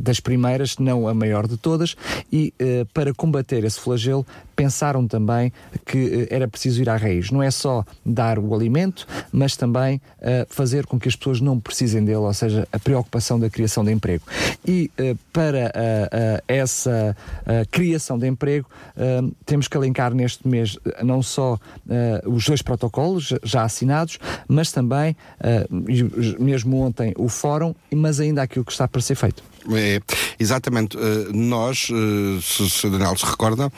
[0.00, 1.96] das primeiras, não a maior de todas,
[2.32, 2.52] e
[2.92, 4.24] para combater esse flagelo,
[4.56, 5.52] pensaram também
[5.84, 7.30] que eh, era preciso ir à raiz.
[7.30, 11.60] Não é só dar o alimento, mas também uh, fazer com que as pessoas não
[11.60, 14.24] precisem dele, ou seja, a preocupação da criação de emprego.
[14.66, 17.14] E uh, para uh, essa
[17.70, 18.68] criação de emprego,
[19.44, 21.58] temos que alencar neste mês não só
[22.24, 25.14] os dois protocolos já assinados, mas também,
[26.38, 29.42] mesmo ontem, o fórum, mas ainda aquilo que está para ser feito.
[29.74, 30.00] É,
[30.38, 30.96] exatamente.
[31.32, 31.88] nós,
[32.42, 33.70] se, se Daniel se recorda,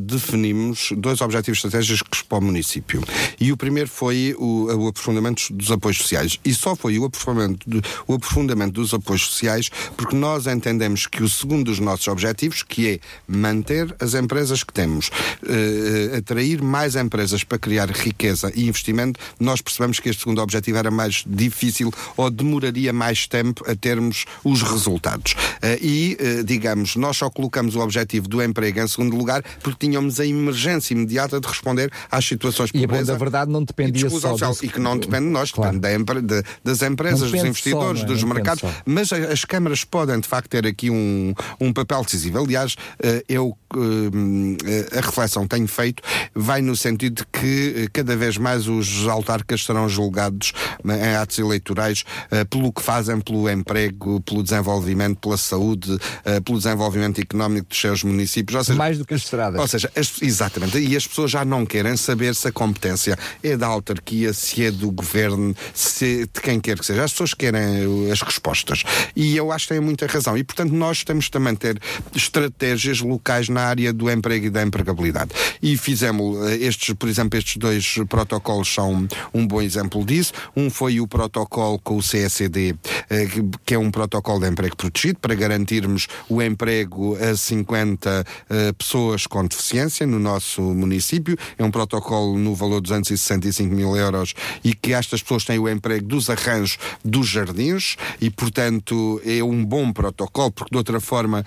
[0.00, 3.02] de definimos dois objetivos estratégicos para o município.
[3.38, 6.38] E o primeiro foi o, o aprofundamento dos apoios sociais.
[6.44, 7.66] E só foi o aprofundamento,
[8.06, 12.88] o aprofundamento dos apoios sociais porque nós entendemos que o segundo dos nossos objetivos, que
[12.88, 19.20] é manter as empresas que temos, uh, atrair mais empresas para criar riqueza e investimento,
[19.38, 24.24] nós percebemos que este segundo objetivo era mais difícil ou demoraria mais tempo a termos
[24.42, 25.32] os resultados.
[25.32, 29.86] Uh, e, uh, digamos, nós só colocamos o objetivo do emprego em segundo lugar porque
[29.86, 33.12] tínhamos tínhamos a emergência imediata de responder às situações de pobreza.
[33.12, 35.78] E a verdade não dependia e só social, E que não depende de nós, claro.
[35.78, 38.08] depende de, das empresas, dos investidores, só, é?
[38.08, 38.62] dos mercados.
[38.84, 42.38] Mas as câmaras podem, de facto, ter aqui um, um papel decisivo.
[42.38, 46.02] Aliás, eh, eu eh, a reflexão que tenho feito
[46.34, 50.52] vai no sentido de que eh, cada vez mais os autarcas serão julgados
[50.84, 52.04] em atos eleitorais
[52.48, 55.98] pelo que fazem pelo emprego, pelo desenvolvimento, pela saúde,
[56.44, 58.56] pelo desenvolvimento económico dos seus municípios.
[58.56, 59.60] Ou seja, mais do que as estradas.
[59.60, 60.78] Ou seja, as, exatamente.
[60.78, 64.70] E as pessoas já não querem saber se a competência é da autarquia, se é
[64.70, 67.04] do governo, se de quem quer que seja.
[67.04, 68.82] As pessoas querem as respostas.
[69.14, 70.36] E eu acho que têm muita razão.
[70.36, 71.78] E, portanto, nós temos também ter
[72.14, 75.30] estratégias locais na área do emprego e da empregabilidade.
[75.62, 80.32] E fizemos eh, estes, por exemplo, estes dois protocolos são um bom exemplo disso.
[80.56, 82.74] Um foi o protocolo com o CSD,
[83.08, 83.28] eh,
[83.64, 89.26] que é um protocolo de emprego protegido, para garantirmos o emprego a 50 eh, pessoas
[89.26, 91.36] com deficiência no nosso município.
[91.58, 95.68] É um protocolo no valor de 265 mil euros e que estas pessoas têm o
[95.68, 101.44] emprego dos arranjos dos jardins e, portanto, é um bom protocolo, porque de outra forma,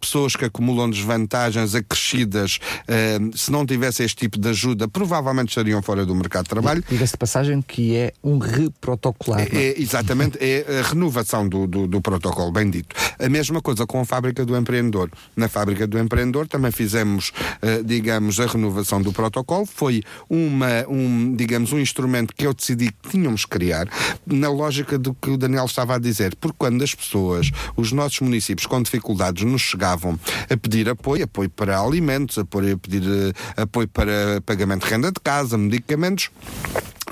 [0.00, 5.82] pessoas que acumulam desvantagens acrescidas, eh, se não tivesse este tipo de ajuda, provavelmente estariam
[5.82, 6.84] fora do mercado de trabalho.
[6.88, 9.46] Diga-se de passagem que é um reprotocolar.
[9.52, 9.64] não é?
[9.64, 12.94] É, exatamente, é a renovação do, do, do protocolo, bem dito.
[13.18, 15.10] A mesma coisa com a fábrica do empreendedor.
[15.36, 19.66] Na fábrica do empreendedor também fizemos, eh, digamos, a renovação do protocolo.
[19.66, 23.88] Foi uma, um, digamos, um instrumento que eu decidi que tínhamos que criar,
[24.26, 26.36] na lógica do que o Daniel estava a dizer.
[26.36, 31.50] Porque quando as pessoas, os nossos municípios com dificuldades, nos chegavam a pedir apoio, apoio
[31.50, 36.30] para alimentos, apoio, a pedir eh, apoio para pagamento de renda de casa, medicamentos,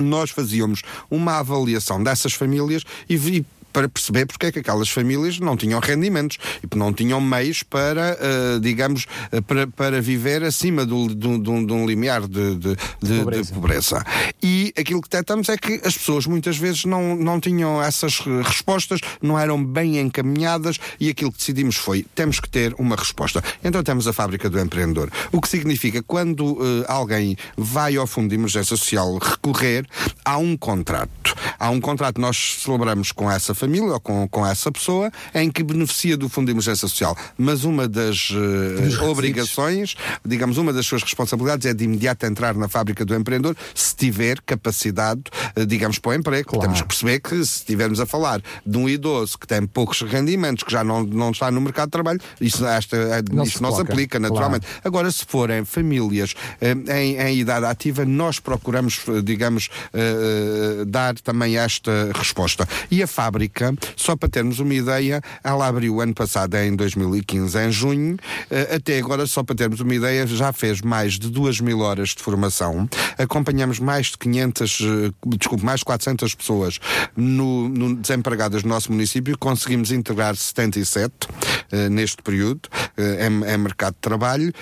[0.00, 3.16] nós fazíamos uma avaliação dessas famílias e
[3.77, 8.17] para perceber porque é que aquelas famílias não tinham rendimentos e não tinham meios para,
[8.17, 12.77] uh, digamos, uh, para, para viver acima do, do, do, de um limiar de, de,
[13.03, 13.43] de, Pobreza.
[13.45, 14.07] de pobreza.
[14.43, 18.43] E aquilo que detectamos é que as pessoas muitas vezes não, não tinham essas eh,
[18.43, 23.45] respostas, não eram bem encaminhadas e aquilo que decidimos foi, temos que ter uma resposta.
[23.62, 25.11] Então temos a fábrica do empreendedor.
[25.31, 29.87] O que significa que quando uh, alguém vai ao Fundo de Emergência Social recorrer,
[30.25, 31.35] há um contrato.
[31.59, 35.50] Há um contrato que nós celebramos com essa família ou com, com essa pessoa em
[35.50, 37.16] que beneficia do Fundo de Emergência Social.
[37.37, 42.68] Mas uma das uh, obrigações, digamos, uma das suas responsabilidades é de imediato entrar na
[42.68, 45.22] fábrica do empreendedor se tiver capacidade,
[45.57, 46.48] uh, digamos, para o emprego.
[46.48, 46.62] Claro.
[46.62, 50.64] Temos que perceber que se estivermos a falar de um idoso que tem poucos rendimentos,
[50.64, 53.74] que já não, não está no mercado de trabalho, isso, esta, Não isso se não
[53.74, 54.66] se aplica, naturalmente.
[54.85, 59.68] Agora, se forem famílias eh, em, em idade ativa, nós procuramos, digamos,
[60.87, 62.68] dar também esta resposta.
[62.90, 63.46] E a fábrica,
[63.97, 68.17] só para termos uma ideia, ela abriu ano passado, em 2015, em junho,
[68.51, 72.11] eh, até agora, só para termos uma ideia, já fez mais de 2 mil horas
[72.11, 76.79] de formação, acompanhamos mais de 500, eh, desculpe, mais de 400 pessoas
[77.17, 81.13] no, no- desempregadas no nosso município, conseguimos integrar 77
[81.73, 84.53] eh, neste período em, em mercado de trabalho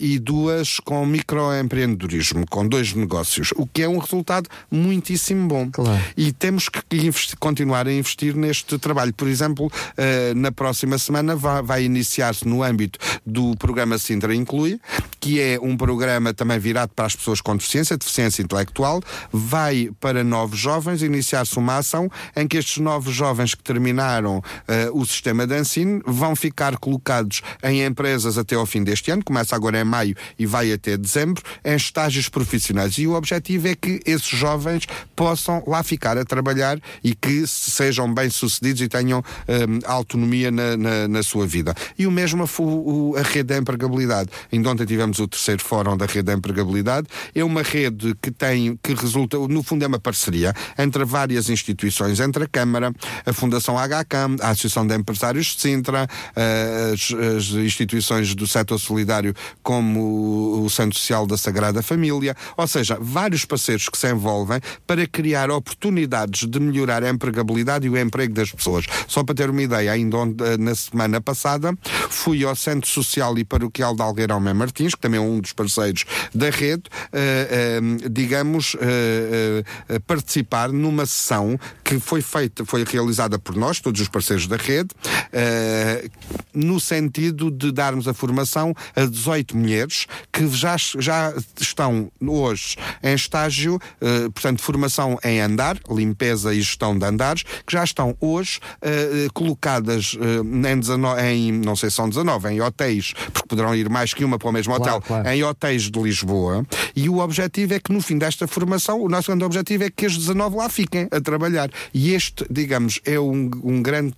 [0.00, 5.70] e duas com microempreendedorismo, com dois negócios, o que é um resultado muitíssimo bom.
[5.70, 6.00] Claro.
[6.16, 9.12] E temos que investi- continuar a investir neste trabalho.
[9.14, 14.80] Por exemplo, eh, na próxima semana vai, iniciar-se no âmbito do programa Sintra Inclui,
[15.18, 20.24] que é um programa também virado para as pessoas com deficiência, deficiência intelectual, vai para
[20.24, 25.46] novos jovens iniciar-se uma ação em que estes novos jovens que terminaram eh, o sistema
[25.46, 29.84] de ensino vão ficar colocados em empresas até ao fim deste ano, começa agora em
[29.84, 32.98] maio e vai até dezembro, em estágios profissionais.
[32.98, 38.12] E o objetivo é que esses jovens possam lá ficar a trabalhar e que sejam
[38.20, 41.74] bem-sucedidos e tenham hum, autonomia na, na, na sua vida.
[41.98, 44.30] E o mesmo foi o- a rede da empregabilidade.
[44.52, 47.06] Ainda ontem tivemos o terceiro fórum da rede da empregabilidade.
[47.34, 52.20] É uma rede que tem, que resulta, no fundo é uma parceria entre várias instituições,
[52.20, 52.92] entre a Câmara,
[53.24, 56.06] a Fundação HCAM, a Associação de Empresários de Sintra,
[56.92, 62.66] as, as instituições do setor solidário como o, o Centro Social da Sagrada Família, ou
[62.66, 67.96] seja, vários parceiros que se envolvem para criar oportunidades de melhorar a empregabilidade e o
[68.10, 68.84] emprego das pessoas.
[69.06, 71.72] Só para ter uma ideia, ainda onde, eh, na semana passada
[72.08, 75.52] fui ao Centro Social e Paroquial de Algueirão Mem Martins, que também é um dos
[75.52, 79.62] parceiros da rede, eh, eh, digamos, eh,
[80.06, 84.90] participar numa sessão que foi feita, foi realizada por nós, todos os parceiros da rede,
[86.54, 93.14] no sentido de darmos a formação a 18 mulheres que já, já estão hoje em
[93.14, 93.78] estágio,
[94.34, 100.16] portanto, formação em andar, limpeza e gestão de andares, que já estão hoje eh, colocadas
[100.20, 104.14] eh, em, 19, em, não sei se são 19, em hotéis, porque poderão ir mais
[104.14, 105.28] que uma para o mesmo Claro, hotel, claro.
[105.28, 109.28] em hotéis de Lisboa, e o objetivo é que no fim desta formação, o nosso
[109.28, 111.70] grande objetivo é que as 19 lá fiquem a trabalhar.
[111.92, 114.14] E este, digamos, é um, um grande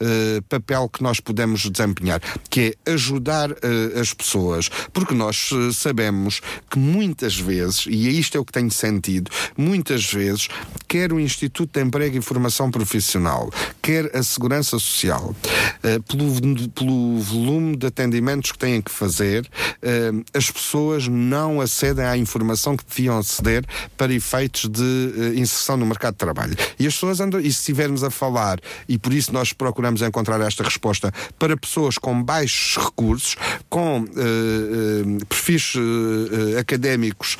[0.00, 5.72] eh, papel que nós podemos desempenhar, que é ajudar eh, as pessoas, porque nós eh,
[5.72, 10.48] sabemos que muitas vezes, e isto é o que tenho sentido, muitas vezes,
[10.88, 13.15] quer o Instituto de Emprego e Formação Profissional,
[13.82, 15.34] quer a Segurança Social,
[15.82, 19.48] eh, pelo, pelo volume de atendimentos que têm que fazer,
[19.80, 23.64] eh, as pessoas não acedem à informação que deviam aceder
[23.96, 26.56] para efeitos de eh, inserção no mercado de trabalho.
[26.78, 30.40] E as pessoas andam, e se estivermos a falar, e por isso nós procuramos encontrar
[30.40, 33.36] esta resposta para pessoas com baixos recursos,
[33.68, 34.04] com
[35.28, 35.74] perfis
[36.58, 37.36] académicos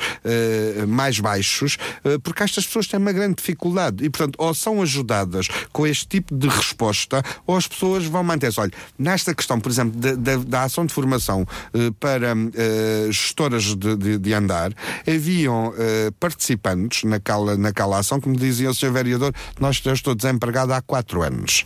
[0.87, 1.77] mais baixos,
[2.23, 4.03] porque estas pessoas têm uma grande dificuldade.
[4.03, 8.59] E, portanto, ou são ajudadas com este tipo de resposta, ou as pessoas vão manter-se.
[8.59, 13.75] Olha, nesta questão, por exemplo, da, da, da ação de formação eh, para eh, gestoras
[13.75, 14.71] de, de, de, andar,
[15.07, 18.91] haviam eh, participantes naquela, naquela ação que me diziam, Sr.
[18.91, 21.65] Vereador, nós, eu estou desempregado há quatro anos.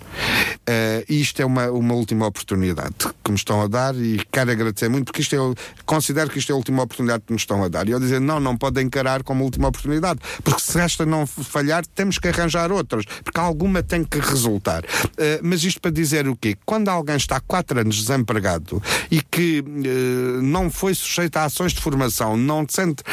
[0.62, 4.90] Uh, isto é uma, uma última oportunidade que me estão a dar e quero agradecer
[4.90, 5.40] muito, porque isto é,
[5.86, 7.88] considero que isto é a última oportunidade que nos estão a dar.
[7.88, 11.86] E eu dizer, não, não podem encarar como última oportunidade, porque se esta não falhar,
[11.86, 14.84] temos que arranjar outras, porque alguma tem que resultar.
[14.84, 16.56] Uh, mas isto para dizer o quê?
[16.66, 21.74] Quando alguém está há quatro anos desempregado e que uh, não foi sujeito a ações
[21.74, 23.04] de formação, não sente,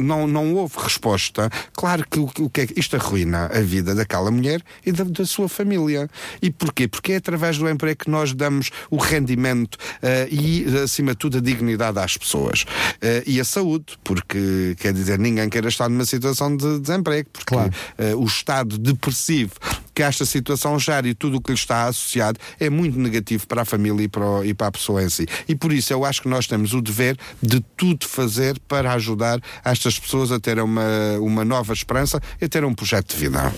[0.00, 4.30] não, não houve resposta, claro que o, o que é, isto arruina a vida daquela
[4.30, 6.08] mulher e da, da sua família.
[6.42, 6.88] E porquê?
[6.88, 11.38] Porque é através do emprego que nós damos o rendimento uh, e, acima de tudo,
[11.38, 12.62] a dignidade às pessoas.
[12.62, 17.54] Uh, e a saúde, porque, quer dizer, ninguém queira estar numa situação de desemprego, porque
[17.54, 17.70] claro.
[17.98, 19.54] uh, o estado depressivo
[19.96, 23.62] que esta situação gera e tudo o que lhe está associado é muito negativo para
[23.62, 25.26] a família e para, o, e para a pessoa em si.
[25.48, 29.40] E por isso eu acho que nós temos o dever de tudo fazer para ajudar
[29.64, 30.84] estas pessoas a ter uma,
[31.18, 33.50] uma nova esperança e a ter um projeto de vida.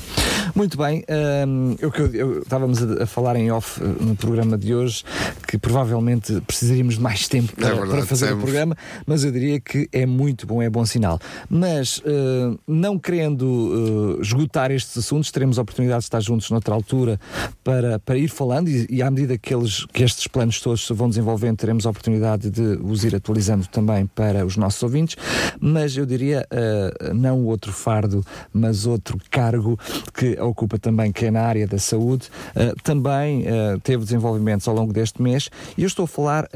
[0.54, 1.04] Muito bem,
[1.46, 5.04] um, eu, eu, eu, estávamos a, a, falar em off uh, no programa de hoje
[5.46, 8.42] que provavelmente precisaríamos de mais tempo para, é verdade, para fazer temos.
[8.42, 8.76] o programa,
[9.06, 11.18] mas eu diria que é muito bom, é bom sinal.
[11.48, 16.74] Mas uh, não querendo uh, esgotar estes assuntos, teremos a oportunidade de estar juntos noutra
[16.74, 17.20] altura
[17.62, 20.92] para, para ir falando e, e à medida que, eles, que estes planos todos se
[20.92, 25.16] vão desenvolvendo, teremos a oportunidade de os ir atualizando também para os nossos ouvintes.
[25.60, 29.78] Mas eu diria, uh, não outro fardo, mas outro cargo
[30.14, 34.74] que ocupa também, que é na área da saúde, uh, também uh, teve desenvolvimentos ao
[34.74, 36.48] longo deste mês e eu estou a falar,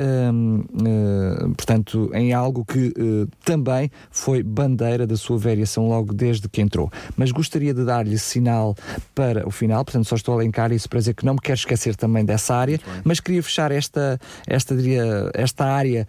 [1.56, 2.92] portanto, em algo que
[3.44, 6.90] também foi bandeira da sua variação logo desde que entrou.
[7.16, 8.74] Mas gostaria de dar-lhe sinal
[9.14, 11.58] para o final, portanto, só estou a elencar isso para dizer que não me quero
[11.58, 16.06] esquecer também dessa área, mas queria fechar esta, esta, diria, esta área,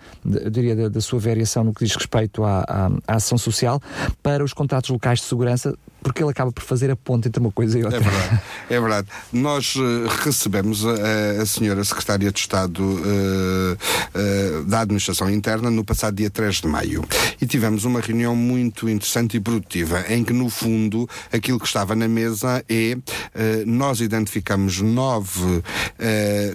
[0.52, 3.82] diria, da, da sua variação no que diz respeito à, à, à ação social
[4.22, 7.52] para os contratos locais de segurança, porque ele acaba por fazer a ponte entre uma
[7.52, 8.00] coisa e outra.
[8.00, 8.42] É verdade.
[8.70, 9.08] É verdade.
[9.32, 15.84] Nós uh, recebemos a, a, senhora Secretária de Estado uh, uh, da Administração Interna no
[15.84, 17.04] passado dia 3 de maio
[17.42, 21.96] e tivemos uma reunião muito interessante e produtiva em que, no fundo, aquilo que estava
[21.96, 22.98] na mesa é
[23.66, 25.64] nós identificamos nove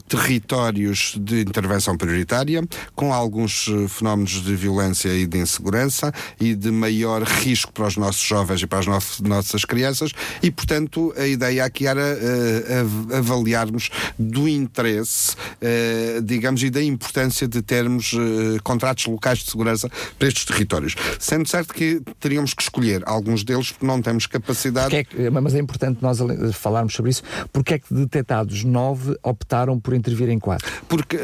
[0.07, 2.63] territórios de intervenção prioritária
[2.95, 8.23] com alguns fenómenos de violência e de insegurança e de maior risco para os nossos
[8.23, 10.13] jovens e para as nossas nossas crianças
[10.43, 17.47] e, portanto, a ideia aqui era uh, avaliarmos do interesse, uh, digamos, e da importância
[17.47, 20.95] de termos uh, contratos locais de segurança para estes territórios.
[21.19, 24.95] Sendo certo que teríamos que escolher alguns deles porque não temos capacidade.
[24.95, 26.19] É que, mas é importante nós
[26.55, 27.23] falarmos sobre isso.
[27.53, 30.69] Porque é que detectados nove optaram por intervir em quatro?
[30.89, 31.19] Porque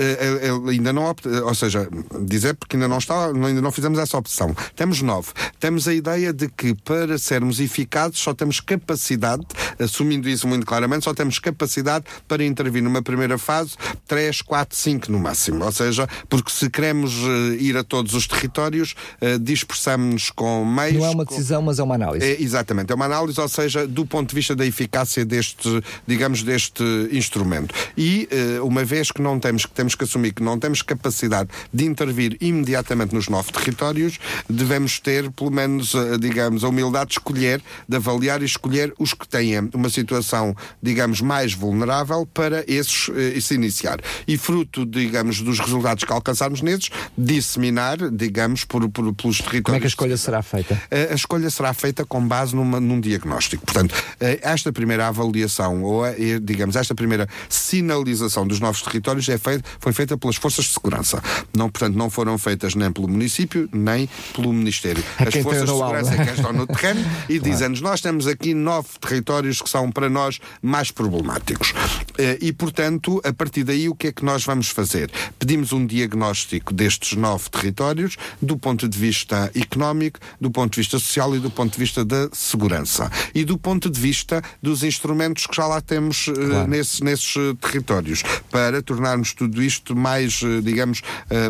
[0.71, 1.89] ainda não opta, ou seja,
[2.23, 4.55] dizer porque ainda não está, ainda não fizemos essa opção.
[4.77, 5.29] Temos nove.
[5.59, 9.45] Temos a ideia de que para sermos eficazes só temos capacidade,
[9.79, 13.73] assumindo isso muito claramente, só temos capacidade para intervir numa primeira fase
[14.07, 15.65] 3, 4, 5 no máximo.
[15.65, 20.99] Ou seja, porque se queremos uh, ir a todos os territórios, uh, dispersamos-nos com meios.
[20.99, 21.67] Não é uma decisão, com...
[21.67, 22.25] mas é uma análise.
[22.25, 26.43] É, exatamente, é uma análise, ou seja, do ponto de vista da eficácia deste, digamos,
[26.43, 27.75] deste instrumento.
[27.97, 28.29] E
[28.59, 31.85] uh, uma vez que não temos, que temos que assumir que não temos capacidade de
[31.85, 37.63] intervir imediatamente nos nove territórios, devemos ter, pelo menos, digamos, a humildade de escolher
[37.95, 43.41] de avaliar e escolher os que têm uma situação, digamos, mais vulnerável para esses eh,
[43.41, 44.01] se iniciar.
[44.27, 49.63] E fruto, digamos, dos resultados que alcançarmos nesses, disseminar, digamos, por, por, pelos territórios.
[49.65, 50.81] Como é que a escolha será feita?
[50.91, 53.65] A, a escolha será feita com base numa, num diagnóstico.
[53.65, 56.05] Portanto, eh, esta primeira avaliação, ou,
[56.43, 61.23] digamos, esta primeira sinalização dos novos territórios é feita, foi feita pelas forças de segurança.
[61.55, 65.05] Não, portanto, não foram feitas nem pelo município, nem pelo Ministério.
[65.19, 67.51] As forças de segurança é que estão no terreno e claro.
[67.51, 71.75] dizem nós temos aqui nove territórios que são para nós mais problemáticos.
[72.17, 75.11] Eh, e, portanto, a partir daí, o que é que nós vamos fazer?
[75.39, 80.99] Pedimos um diagnóstico destes nove territórios do ponto de vista económico, do ponto de vista
[80.99, 83.13] social e do ponto de vista da segurança.
[83.35, 86.67] E do ponto de vista dos instrumentos que já lá temos eh, claro.
[86.67, 91.03] nesses, nesses eh, territórios, para tornarmos tudo isto mais, digamos,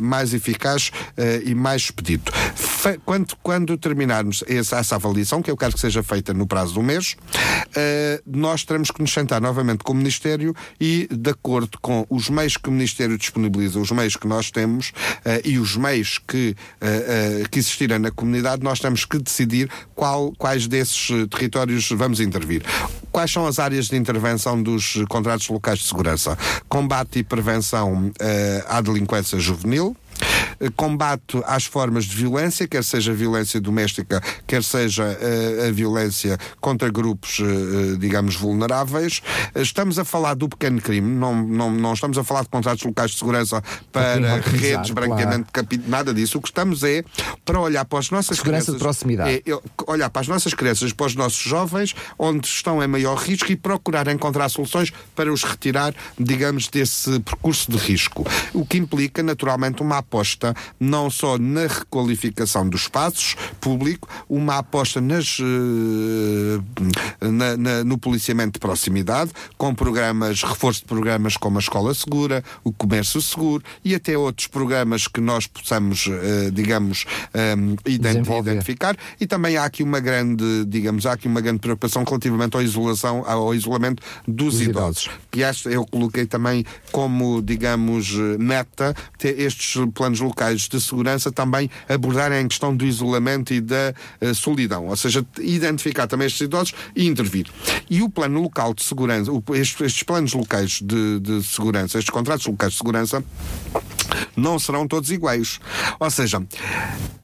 [0.02, 0.90] mais eficaz
[1.44, 2.32] e mais expedito
[3.04, 6.82] quando, quando terminarmos essa, essa, avaliação, que eu quero que seja feita no prazo do
[6.82, 12.06] mês, uh, nós teremos que nos sentar novamente com o Ministério e, de acordo com
[12.10, 16.18] os meios que o Ministério disponibiliza, os meios que nós temos uh, e os meios
[16.18, 22.20] que, uh, que existirem na comunidade, nós temos que decidir qual, quais desses territórios vamos
[22.20, 22.62] intervir.
[23.10, 26.36] Quais são as áreas de intervenção dos contratos locais de segurança?
[26.68, 28.10] Combate e prevenção
[28.66, 29.96] à delinquência juvenil,
[30.76, 36.88] combate às formas de violência, quer seja violência doméstica, quer seja uh, a violência contra
[36.90, 39.22] grupos, uh, digamos, vulneráveis.
[39.54, 43.12] Estamos a falar do pequeno crime, não, não, não estamos a falar de contratos locais
[43.12, 43.62] de segurança
[43.92, 45.68] para redes, branqueamento claro.
[45.68, 46.38] de nada disso.
[46.38, 47.04] O que estamos é
[47.44, 48.74] para olhar para as nossas segurança crianças.
[48.74, 49.42] de proximidade.
[49.46, 53.50] É, olhar para as nossas crianças, para os nossos jovens, onde estão em maior risco
[53.50, 58.26] e procurar encontrar soluções para os retirar, digamos, desse percurso de risco.
[58.52, 60.13] O que implica, naturalmente, uma aposta
[60.78, 65.44] não só na requalificação dos espaços público, uma aposta nas, uh,
[67.20, 72.44] na, na, no policiamento de proximidade, com programas, reforço de programas como a Escola Segura,
[72.62, 77.54] o Comércio Seguro e até outros programas que nós possamos, uh, digamos, eh,
[77.86, 78.96] ident identificar.
[79.20, 83.24] E também há aqui uma grande, digamos, há aqui uma grande preocupação relativamente à isolação,
[83.26, 85.10] ao isolamento dos, idosos.
[85.30, 92.38] Que esta eu coloquei também como, digamos, meta estes planos locais de segurança também abordarem
[92.38, 97.06] a questão do isolamento e da uh, solidão, ou seja, identificar também estes idosos e
[97.06, 97.46] intervir.
[97.88, 102.12] E o plano local de segurança, o, estes, estes, planos locais de, de segurança, estes
[102.12, 103.24] contratos locais de segurança,
[104.36, 105.60] não serão todos iguais.
[105.98, 106.42] Ou seja,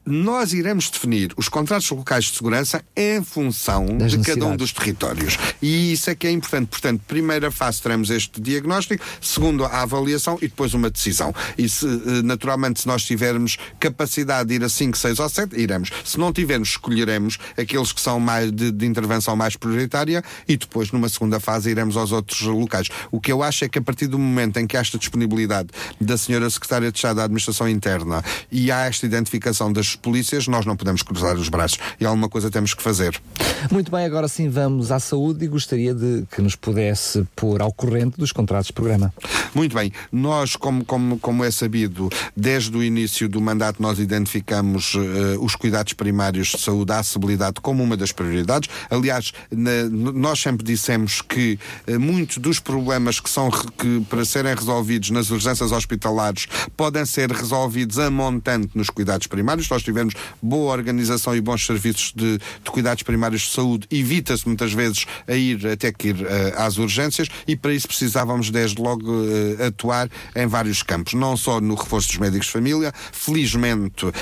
[0.05, 4.73] nós iremos definir os contratos locais de segurança em função das de cada um dos
[4.73, 5.37] territórios.
[5.61, 6.67] E isso é que é importante.
[6.67, 11.33] Portanto, primeira fase teremos este diagnóstico, segundo a avaliação e depois uma decisão.
[11.57, 15.59] E se, eh, naturalmente, se nós tivermos capacidade de ir a 5, 6 ou 7,
[15.59, 15.91] iremos.
[16.03, 20.91] Se não tivermos, escolheremos aqueles que são mais de, de intervenção mais prioritária e depois,
[20.91, 22.89] numa segunda fase, iremos aos outros locais.
[23.11, 25.69] O que eu acho é que a partir do momento em que há esta disponibilidade
[25.99, 30.65] da senhora Secretária de Estado da Administração Interna e há esta identificação das polícias, nós
[30.65, 33.21] não podemos cruzar os braços e alguma coisa temos que fazer.
[33.69, 37.71] Muito bem, agora sim vamos à saúde e gostaria de que nos pudesse pôr ao
[37.71, 39.13] corrente dos contratos de programa.
[39.53, 44.95] Muito bem, nós, como, como, como é sabido, desde o início do mandato nós identificamos
[44.95, 44.99] uh,
[45.41, 48.69] os cuidados primários de saúde, a acessibilidade como uma das prioridades.
[48.89, 54.55] Aliás, na, nós sempre dissemos que uh, muitos dos problemas que são que, para serem
[54.55, 59.69] resolvidos nas urgências hospitalares podem ser resolvidos a montante nos cuidados primários.
[59.69, 64.73] Nós tivemos boa organização e bons serviços de, de cuidados primários de saúde, evita-se muitas
[64.73, 69.11] vezes a ir até que ir uh, às urgências e para isso precisávamos desde logo
[69.11, 74.13] uh, atuar em vários campos, não só no reforço dos médicos de família, felizmente uh,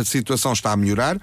[0.00, 1.18] a situação está a melhorar.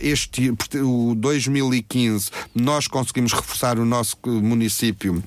[0.00, 0.52] este
[0.82, 5.22] o 2015 nós conseguimos reforçar o nosso município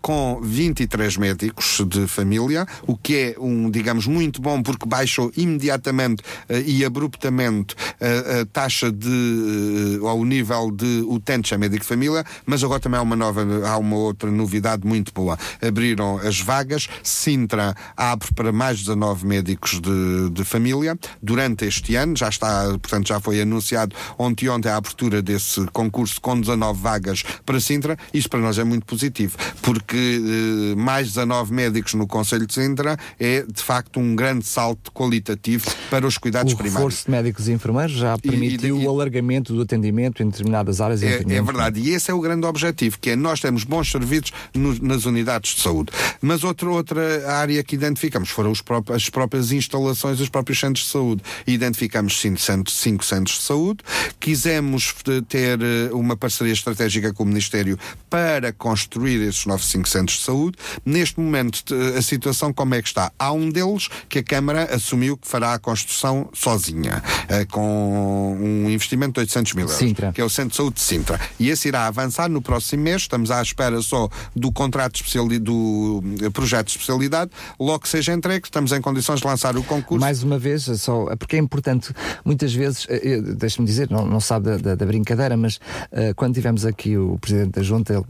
[0.00, 6.22] com 23 médicos de família, o que é um, digamos, muito bom porque baixou imediatamente
[6.64, 12.24] e abruptamente a, a taxa de, uh, ao nível de utentes a médico de família,
[12.44, 15.38] mas agora também há uma nova, há uma outra novidade muito boa.
[15.66, 22.16] Abriram as vagas, Sintra abre para mais 19 médicos de, de família durante este ano,
[22.16, 27.22] já está, portanto, já foi anunciado ontem ontem a abertura desse concurso com 19 vagas
[27.44, 32.46] para Sintra, isso para nós é muito positivo, porque uh, mais 19 médicos no Conselho
[32.46, 36.76] de Sintra é de facto um grande salto qualitativo para os cuidados o primários.
[36.76, 40.28] O reforço de médicos e enfermeiros já permitiu e, e, o alargamento do atendimento em
[40.28, 41.02] determinadas áreas.
[41.02, 44.32] É, é verdade, e esse é o grande objetivo, que é nós temos bons serviços
[44.54, 45.90] no, nas unidades de saúde.
[46.20, 50.84] Mas outra, outra área que identificamos foram os próprios, as próprias instalações dos próprios centros
[50.84, 51.22] de saúde.
[51.46, 53.78] Identificamos cinco centros, cinco centros de saúde,
[54.20, 54.94] quisemos
[55.28, 57.78] ter eh, uma parceria estratégica com o Ministério
[58.10, 60.58] para construir esses novos cinco centros de saúde.
[60.84, 61.62] Neste momento,
[61.96, 63.12] a situação como é que está?
[63.18, 68.70] Há um deles que a Câmara assumiu que fará a construção sozinha, eh, com um
[68.70, 70.12] investimento de 800 mil euros, Sintra.
[70.12, 71.20] que é o Centro de Saúde de Sintra.
[71.38, 76.02] E esse irá avançar no próximo mês, estamos à espera só do contrato especial do
[76.22, 80.00] eh, projeto de especialidade, logo que seja entregue, estamos em condições de lançar o concurso.
[80.00, 81.92] Mais uma vez, só porque é importante,
[82.24, 86.34] muitas vezes, eh, deixe-me dizer, não, não sabe da, da, da brincadeira, mas uh, quando
[86.34, 88.04] tivemos aqui o Presidente da Junta ele,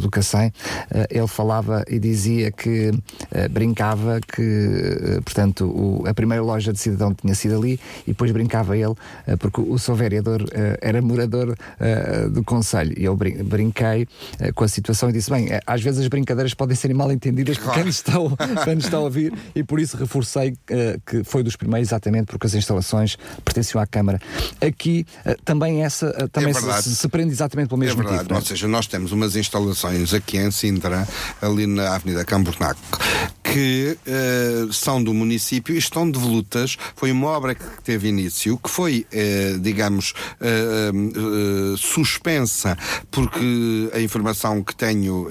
[0.00, 6.42] do CACEM, uh, ele falava e dizia que uh, brincava que, portanto, o, a primeira
[6.42, 10.42] loja de cidadão tinha sido ali e depois brincava ele, uh, porque o seu vereador
[10.42, 10.48] uh,
[10.80, 11.54] era morador
[12.30, 12.94] do Conselho.
[12.96, 14.06] E eu brin brinquei
[14.54, 17.72] com a situação e disse: bem, às vezes as brincadeiras podem ser mal entendidas por
[17.72, 18.12] quem está,
[18.64, 20.54] quem está a ouvir, e por isso reforcei
[21.06, 24.20] que foi dos primeiros, exatamente porque as instalações pertenciam à Câmara.
[24.60, 25.06] Aqui
[25.44, 28.22] também essa também é se, se, prende exatamente pelo mesmo é verdade.
[28.22, 28.38] motivo.
[28.38, 31.06] Ou seja, nós temos umas instalações aqui em Sintra,
[31.40, 32.80] ali na Avenida Cambornaco,
[33.52, 36.78] que uh, são do município e estão devolutas.
[36.96, 42.78] Foi uma obra que teve início, que foi, uh, digamos, uh, suspensa,
[43.10, 45.28] porque a informação que tenho,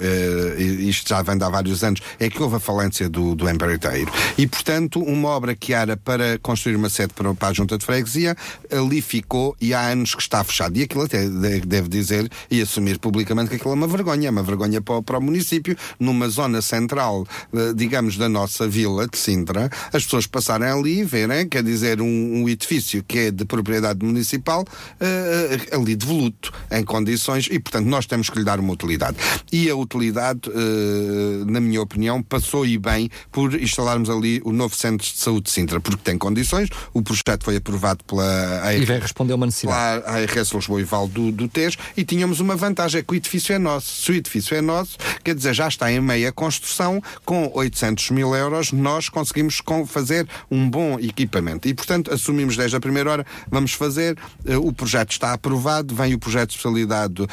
[0.78, 4.10] isto já vem de há vários anos, é que houve a falência do, do empreiteiro.
[4.38, 7.84] E, portanto, uma obra que era para construir uma sede para, para a Junta de
[7.84, 8.36] Freguesia,
[8.70, 10.78] ali ficou e há anos que está fechado.
[10.78, 14.42] E aquilo até deve dizer e assumir publicamente que aquilo é uma vergonha, é uma
[14.42, 17.26] vergonha para, para o município, numa zona central,
[17.74, 22.42] digamos, da nossa vila de Sintra, as pessoas passarem ali e verem, quer dizer, um,
[22.42, 28.06] um edifício que é de propriedade municipal, uh, ali devoluto, em condições, e portanto nós
[28.06, 29.16] temos que lhe dar uma utilidade.
[29.50, 34.74] E a utilidade, uh, na minha opinião, passou e bem por instalarmos ali o novo
[34.74, 38.24] Centro de Saúde de Sintra, porque tem condições, o projeto foi aprovado pela
[38.62, 40.02] ARS, e vai responder uma necessidade.
[40.02, 43.16] Pela ARS Lisboa e Val do, do TES, e tínhamos uma vantagem, é que o
[43.16, 44.02] edifício é nosso.
[44.02, 48.34] Se o edifício é nosso, quer dizer, já está em meia construção, com 800 mil
[48.34, 51.68] euros, nós conseguimos fazer um bom equipamento.
[51.68, 56.14] E, portanto, assumimos desde a primeira hora, vamos fazer, uh, o projeto está aprovado, vem
[56.14, 57.28] o projeto de especialidade, uh,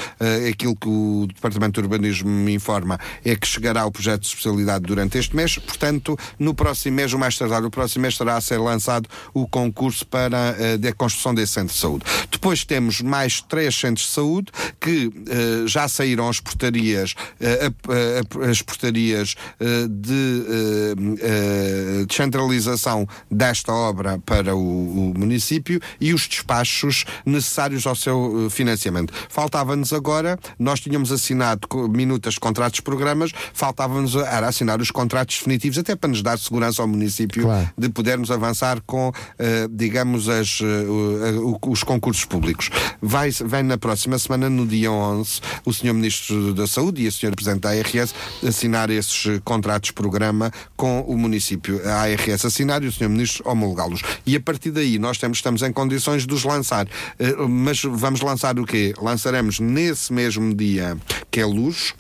[0.50, 4.86] aquilo que o Departamento de Urbanismo me informa é que chegará o projeto de especialidade
[4.86, 8.42] durante este mês, portanto, no próximo mês, o mais tardar, o próximo mês estará a
[8.42, 10.56] ser lançado o concurso para
[10.88, 12.06] a construção desse centro de saúde.
[12.32, 15.12] Depois temos mais três centros de saúde que
[15.66, 17.16] já saíram as portarias,
[18.50, 19.36] as portarias
[19.90, 28.46] de uh, descentralização desta obra para o, o, município e os despachos necessários ao seu
[28.46, 29.14] eh, financiamento.
[29.30, 35.96] Faltava-nos agora, nós tínhamos assinado minutas contratos programas, faltava-nos era assinar os contratos definitivos, até
[35.96, 37.70] para nos dar segurança ao município claro.
[37.78, 39.14] de podermos avançar com, uh,
[39.72, 42.70] digamos, as, uh, os concursos públicos.
[43.02, 45.94] Vai, vem na próxima semana, no dia 11, o Sr.
[45.94, 47.30] Ministro da Saúde e a Sra.
[47.32, 48.14] Presidente da ARS
[48.46, 49.92] assinar esses contratos
[50.76, 53.10] com o município, a ARS assinar e o Sr.
[53.10, 54.02] Ministro homologá-los.
[54.26, 56.88] E a partir daí nós temos, estamos em condições de os lançar.
[57.20, 58.94] Uh, mas vamos lançar o quê?
[59.02, 60.98] Lançaremos nesse mesmo dia,
[61.32, 61.94] que é luz,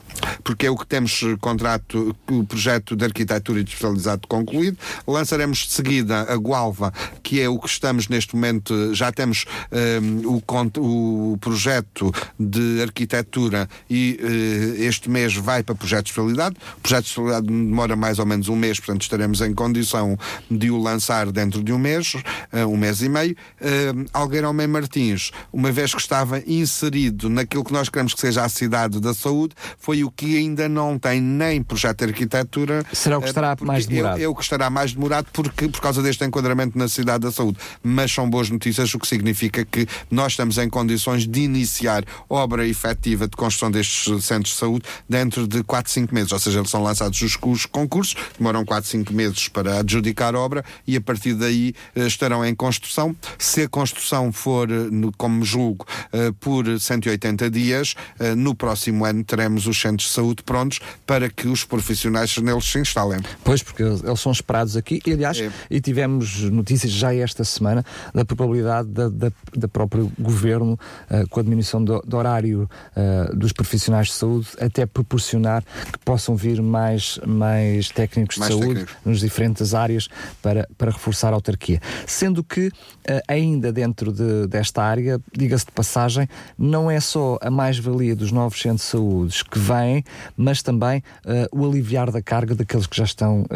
[0.43, 4.77] porque é o que temos eh, contrato, o projeto de arquitetura especializado concluído.
[5.07, 6.93] Lançaremos de seguida a Gualva,
[7.23, 12.81] que é o que estamos neste momento, já temos um, ehm, o, o, projeto de
[12.81, 16.55] arquitetura e uh, este mês vai para projeto de especialidade.
[16.77, 20.17] O projeto de especialidade demora mais ou menos um mês, portanto estaremos em condição
[20.49, 23.35] de o lançar dentro de um mês, uh, um mês e meio.
[23.61, 28.43] Uh, Algueirão Mem Martins, uma vez que estava inserido naquilo que nós queremos que seja
[28.43, 32.85] a cidade da saúde, foi o que ainda não tem nem projeto de arquitetura.
[32.93, 34.19] Será o que estará mais demorado?
[34.19, 37.31] É, é o que estará mais demorado porque, por causa deste enquadramento na cidade da
[37.31, 37.57] saúde.
[37.83, 42.67] Mas são boas notícias, o que significa que nós estamos em condições de iniciar obra
[42.67, 46.31] efetiva de construção destes centros de saúde dentro de 4, 5 meses.
[46.31, 50.39] Ou seja, eles são lançados os, os concursos, demoram 4, 5 meses para adjudicar a
[50.39, 53.15] obra e a partir daí eh, estarão em construção.
[53.37, 54.75] Se a construção for, eh,
[55.17, 57.95] como julgo, eh, por 180 dias,
[58.37, 62.79] no próximo ano teremos os centros de saúde prontos para que os profissionais neles se
[62.79, 63.19] instalem.
[63.43, 65.51] Pois, porque eles são esperados aqui e, aliás, é.
[65.69, 67.83] e tivemos notícias já esta semana
[68.13, 70.73] da probabilidade da, da, da próprio governo,
[71.09, 75.99] uh, com a diminuição do, do horário uh, dos profissionais de saúde, até proporcionar que
[75.99, 79.05] possam vir mais, mais técnicos mais de saúde técnicos.
[79.05, 80.07] nos diferentes áreas
[80.41, 81.81] para, para reforçar a autarquia.
[82.05, 82.71] Sendo que, uh,
[83.27, 86.27] ainda dentro de, desta área, diga-se de passagem,
[86.57, 89.78] não é só a mais-valia dos novos centros de saúde que vem
[90.37, 93.47] mas também uh, o aliviar da carga daqueles que já estão uh,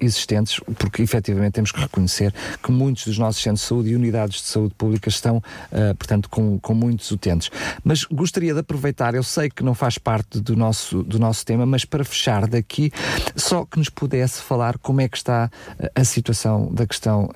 [0.00, 4.42] existentes, porque efetivamente temos que reconhecer que muitos dos nossos centros de saúde e unidades
[4.42, 7.50] de saúde pública estão, uh, portanto, com, com muitos utentes.
[7.84, 11.66] Mas gostaria de aproveitar, eu sei que não faz parte do nosso, do nosso tema,
[11.66, 12.90] mas para fechar daqui,
[13.36, 15.50] só que nos pudesse falar como é que está
[15.94, 17.28] a situação da questão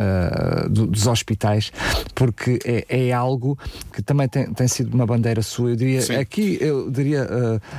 [0.70, 1.72] do, dos hospitais,
[2.14, 3.58] porque é, é, algo
[3.92, 6.16] que também tem, tem sido uma bandeira sua, eu diria, Sim.
[6.16, 7.26] aqui eu diria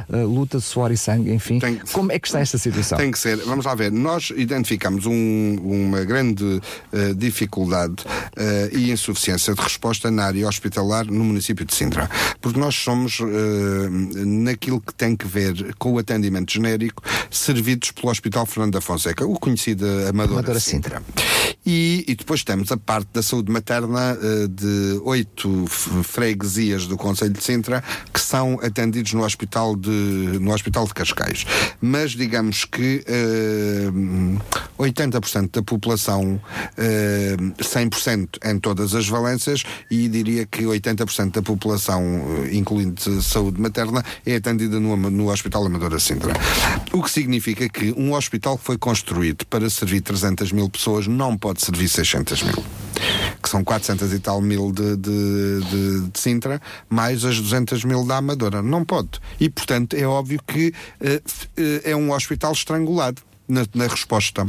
[0.09, 1.59] luta suor e sangue, enfim.
[1.59, 2.97] Tem, Como é que está esta situação?
[2.97, 3.37] Tem que ser.
[3.37, 3.91] Vamos lá ver.
[3.91, 11.05] Nós identificamos um, uma grande uh, dificuldade uh, e insuficiência de resposta na área hospitalar
[11.05, 12.09] no município de Sintra.
[12.41, 13.27] Porque nós somos, uh,
[14.25, 19.25] naquilo que tem que ver com o atendimento genérico, servidos pelo Hospital Fernando da Fonseca,
[19.25, 21.01] o conhecido Amadora, Amadora Sintra.
[21.05, 21.57] Sintra.
[21.65, 24.17] E, e depois temos a parte da saúde materna
[24.49, 27.83] de oito freguesias do Conselho de Sintra
[28.13, 31.45] que são atendidos no hospital de, no hospital de Cascais.
[31.81, 40.45] Mas digamos que uh, 80% da população, uh, 100% em todas as valências e diria
[40.45, 42.03] que 80% da população,
[42.51, 46.33] incluindo saúde materna, é atendida no, no Hospital Amadora Sintra.
[46.93, 51.37] O que significa que um hospital que foi construído para servir 300 mil pessoas não
[51.37, 52.86] pode servir 600 mil
[53.47, 58.05] que são 400 e tal mil de, de, de, de, Sintra, mais as 200 mil
[58.05, 58.61] da Amadora.
[58.61, 59.09] Não pode.
[59.39, 64.45] E, portanto, é óbvio que uh, é um hospital estrangulado na, na, resposta.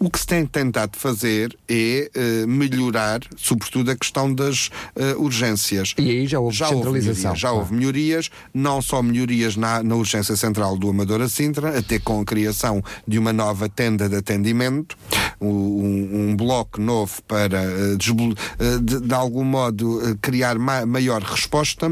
[0.00, 5.92] O que se tem tentado fazer é uh, melhorar, sobretudo, a questão das uh, urgências.
[5.98, 7.30] E aí já houve já centralização.
[7.30, 11.98] Houve já houve melhorias, não só melhorias na, na urgência central do Amadora Sintra, até
[11.98, 14.96] com a criação de uma nova tenda de atendimento,
[15.40, 21.90] um, um bloco novo para, uh, de, de, algum modo, criar ma maior resposta,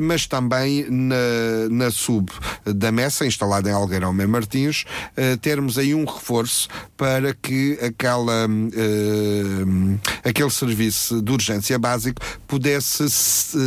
[0.00, 1.16] mas também na,
[1.70, 2.30] na sub
[2.64, 4.84] da Messa, instalada em Algueirão Martins,
[5.40, 13.04] termos aí um reforço para que aquela, uh, aquele serviço de urgência básico pudesse,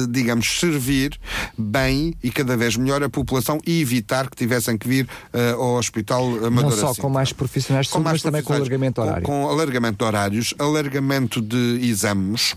[0.09, 1.18] digamos, servir
[1.57, 5.76] bem e cada vez melhor a população e evitar que tivessem que vir uh, ao
[5.76, 9.26] hospital Não só com mais profissionais de saúde, mas também com alargamento de horário.
[9.26, 12.55] Com, com, alargamento de horários, alargamento de exames,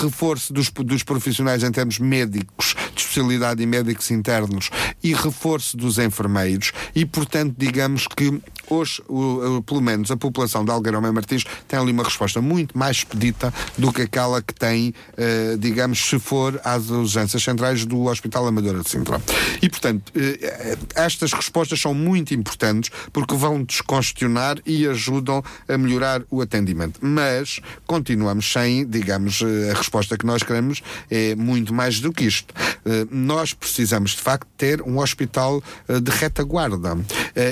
[0.00, 4.70] reforço dos, dos profissionais em termos médicos, de especialidade e médicos internos
[5.02, 10.64] e reforço dos enfermeiros e, portanto, digamos, que hoje, o, o, pelo menos, a população
[10.64, 14.54] de Algueirão e Martins tem ali uma resposta muito mais expedita do que aquela que
[14.54, 19.20] tem, uh, digamos, se for às urgências centrais do Hospital Amadora de Sintra.
[19.60, 26.22] E, portanto, uh, estas respostas são muito importantes porque vão descongestionar e ajudam a melhorar
[26.30, 27.00] o atendimento.
[27.02, 32.52] Mas continuamos sem, digamos, a resposta que nós queremos é muito mais do que isto.
[32.84, 36.96] Uh, nós precisamos, de facto, ter um hospital de retaguarda.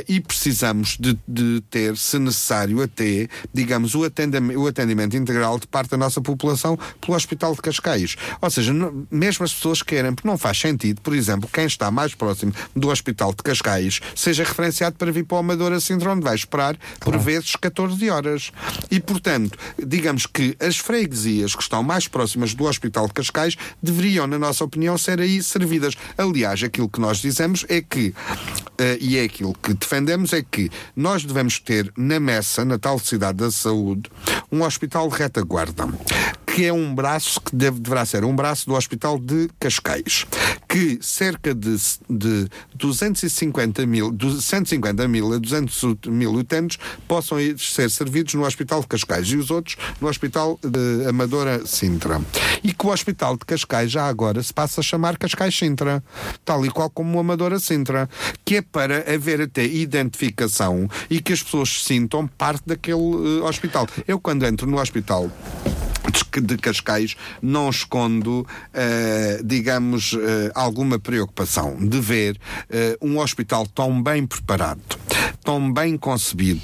[0.08, 5.66] e precisamos de, de, ter, se necessário, até, digamos, o atendimento, o atendimento integral de
[5.66, 8.16] parte da nossa população pelo Hospital de Cascais.
[8.40, 8.72] Ou seja,
[9.10, 12.88] mesmo as pessoas querem, porque não faz sentido, por exemplo, quem está mais próximo do
[12.88, 17.16] Hospital de Cascais seja referenciado para vir para o Amadora Sintra, onde vai esperar por
[17.18, 18.52] vezes 14 horas.
[18.90, 24.26] E, portanto, digamos que as freguesias que estão mais próximas do Hospital de Cascais deveriam,
[24.26, 25.94] na nossa opinião, ser aí servidas.
[26.16, 30.70] Aliás, aquilo que nós dizemos é que, uh, e é aquilo que defendemos, é que
[30.96, 34.10] nós devemos ter na Messa, na tal cidade da saúde,
[34.50, 35.86] um hospital de retaguarda
[36.55, 40.26] que é um braço que deve, deverá ser um braço do Hospital de Cascais,
[40.68, 41.76] que cerca de,
[42.09, 48.88] de 250 mil, 150 mil a 200 mil utentes possam ser servidos no Hospital de
[48.88, 52.20] Cascais e os outros no Hospital de Amadora Sintra.
[52.62, 56.03] E que o Hospital de Cascais já agora se passa a chamar Cascais Sintra,
[56.44, 58.09] tal e qual como o Amadora Sintra,
[58.44, 63.86] que é para haver até identificação e que as pessoas sintam parte daquele uh, hospital.
[64.07, 65.30] Eu, quando entro no hospital
[66.42, 70.18] de Cascais não escondo, uh, digamos, uh,
[70.54, 72.36] alguma preocupação de ver
[72.70, 74.80] uh, um hospital tão bem preparado,
[75.44, 76.61] tão bem concebido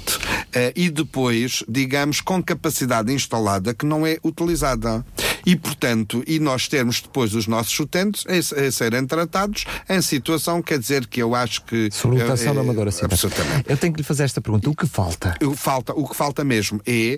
[0.75, 5.05] e depois, digamos, com capacidade instalada que não é utilizada.
[5.45, 10.77] E, portanto, e nós termos depois os nossos utentes a, serem tratados em situação, quer
[10.77, 11.89] dizer que eu acho que.
[11.91, 13.05] Sobre lotação da Amadora, sim.
[13.05, 13.63] Absolutamente.
[13.65, 15.35] Eu tenho que lhe fazer esta pergunta: o que falta?
[15.41, 17.17] O, falta, o que falta mesmo é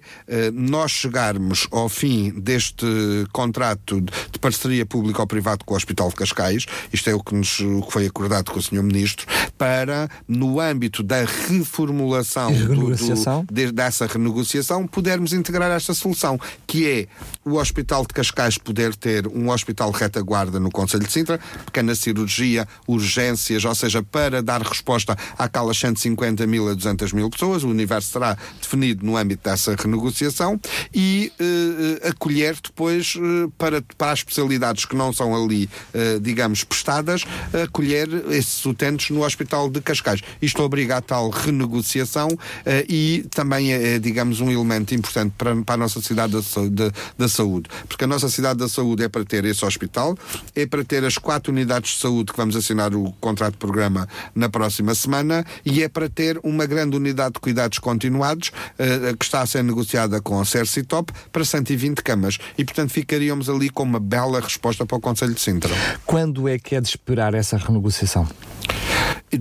[0.54, 2.86] nós chegarmos ao fim deste
[3.32, 7.34] contrato de parceria pública ou privado com o Hospital de Cascais, isto é o que,
[7.34, 8.84] nos, o que foi acordado com o Sr.
[8.84, 9.26] Ministro,
[9.58, 12.96] para, no âmbito da reformulação do, do,
[13.52, 17.08] de, dessa renegociação, pudermos integrar esta solução, que é
[17.46, 22.68] o Hospital de Cascais poder ter um hospital retaguarda no Conselho de Sintra, pequena cirurgia,
[22.88, 28.12] urgências, ou seja, para dar resposta àquelas 150 mil a 200 mil pessoas, o universo
[28.12, 30.60] será definido no âmbito dessa renegociação
[30.94, 36.64] e uh, acolher depois uh, para, para as especialidades que não são ali, uh, digamos,
[36.64, 37.26] prestadas,
[37.64, 40.22] acolher esses utentes no Hospital de Cascais.
[40.42, 42.30] Isto obriga a tal renegociação
[42.88, 46.40] e também é, é, digamos, um elemento importante para, para a nossa cidade da,
[46.70, 47.70] da, da, saúde.
[47.88, 50.18] Porque a nossa cidade da saúde é para ter esse hospital,
[50.56, 54.08] é para ter as quatro unidades de saúde que vamos assinar o contrato de programa
[54.36, 59.26] na próxima semana e é para ter uma grande unidade de cuidados continuados uh, que
[59.26, 62.38] está a ser negociada com a Cercitop para 120 camas.
[62.58, 65.74] E, portanto, ficaríamos ali com uma bela resposta para o Conselho de Sintra.
[66.06, 68.28] Quando é que é de esperar essa renegociação?
[69.32, 69.38] E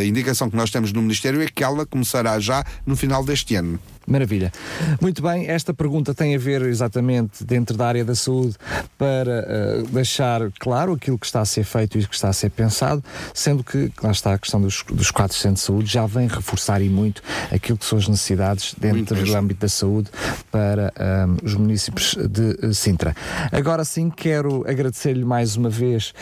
[0.00, 3.54] a indicação que nós temos no Ministério é que ela começará já no final deste
[3.54, 3.78] ano.
[4.06, 4.52] Maravilha.
[5.00, 8.54] Muito bem, esta pergunta tem a ver exatamente dentro da área da saúde
[8.96, 9.46] para
[9.80, 12.50] uh, deixar claro aquilo que está a ser feito e o que está a ser
[12.50, 13.02] pensado,
[13.34, 16.80] sendo que, lá está a questão dos, dos quatro centros de saúde, já vem reforçar
[16.80, 20.08] e muito aquilo que são as necessidades dentro do âmbito da saúde
[20.50, 20.92] para
[21.26, 23.14] um, eh, os municípios de Sintra.
[23.50, 26.12] Agora sim, quero agradecer-lhe mais uma vez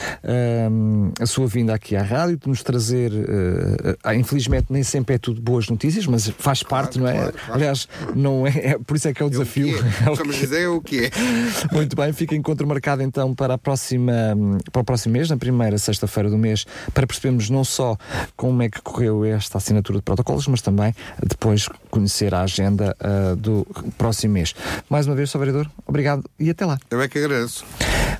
[0.70, 5.18] um, a sua vinda aqui à rádio, de nos trazer, uh, infelizmente nem sempre é
[5.18, 7.12] tudo boas notícias, mas faz claro, parte, não é?
[7.12, 7.54] Claro, claro.
[7.54, 9.76] Aliás, aliás, não é, é, por isso é que é o desafio.
[9.76, 10.16] É o é.
[10.16, 11.10] Vamos dizer o que é.
[11.72, 14.12] Muito bem, fica encontro marcado então para, a próxima,
[14.72, 17.96] para o próximo mês, na primeira sexta-feira do mês, para percebermos não só
[18.36, 23.36] como é que correu esta assinatura de protocolos, mas também depois conhecer a agenda uh,
[23.36, 23.66] do
[23.98, 24.54] próximo mês.
[24.88, 25.38] Mais uma vez, Sr.
[25.38, 26.78] Vereador, obrigado e até lá.
[26.90, 27.64] Eu é que agradeço.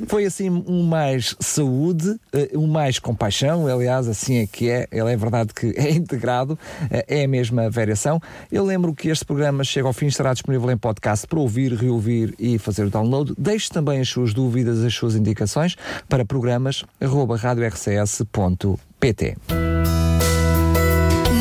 [0.08, 5.12] Foi assim um mais saúde, eh, um mais compaixão, aliás, assim é que é, ele
[5.12, 6.58] é verdade que é integrado,
[6.90, 8.20] eh, é a mesma variação.
[8.50, 12.34] Eu lembro que este programa chega ao fim, estará disponível em podcast para ouvir, reouvir
[12.38, 13.34] e fazer o download.
[13.36, 15.76] Deixe também as suas dúvidas, as suas indicações
[16.08, 19.36] para programas arroba radiorcs.pt.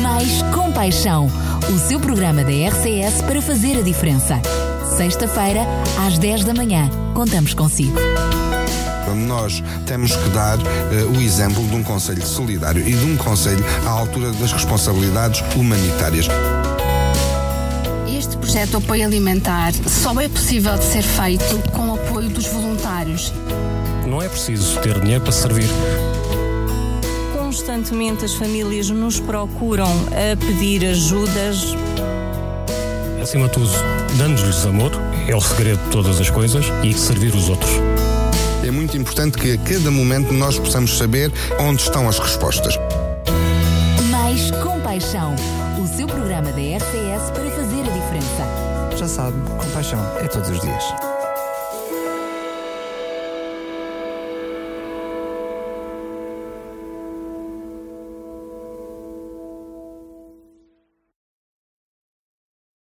[0.02, 1.28] Mais compaixão,
[1.72, 4.40] o seu programa da RCS para fazer a diferença.
[4.96, 5.60] Sexta-feira,
[6.06, 6.88] às 10 da manhã.
[7.14, 7.96] Contamos consigo.
[9.26, 10.62] Nós temos que dar uh,
[11.16, 16.28] o exemplo de um Conselho solidário e de um Conselho à altura das responsabilidades humanitárias.
[18.44, 23.32] Projeto apoio alimentar só é possível de ser feito com o apoio dos voluntários.
[24.06, 25.66] Não é preciso ter dinheiro para servir
[27.32, 31.74] constantemente as famílias nos procuram a pedir ajudas
[33.22, 33.70] Acima de tudo,
[34.18, 34.92] dando-lhes amor,
[35.26, 37.70] é o segredo de todas as coisas e servir os outros.
[38.66, 42.74] É muito importante que a cada momento nós possamos saber onde estão as respostas.
[44.10, 45.34] Mais compaixão,
[45.82, 47.53] o seu programa da RCS para.
[49.04, 51.13] Já sabe, compaixão é todos os dias.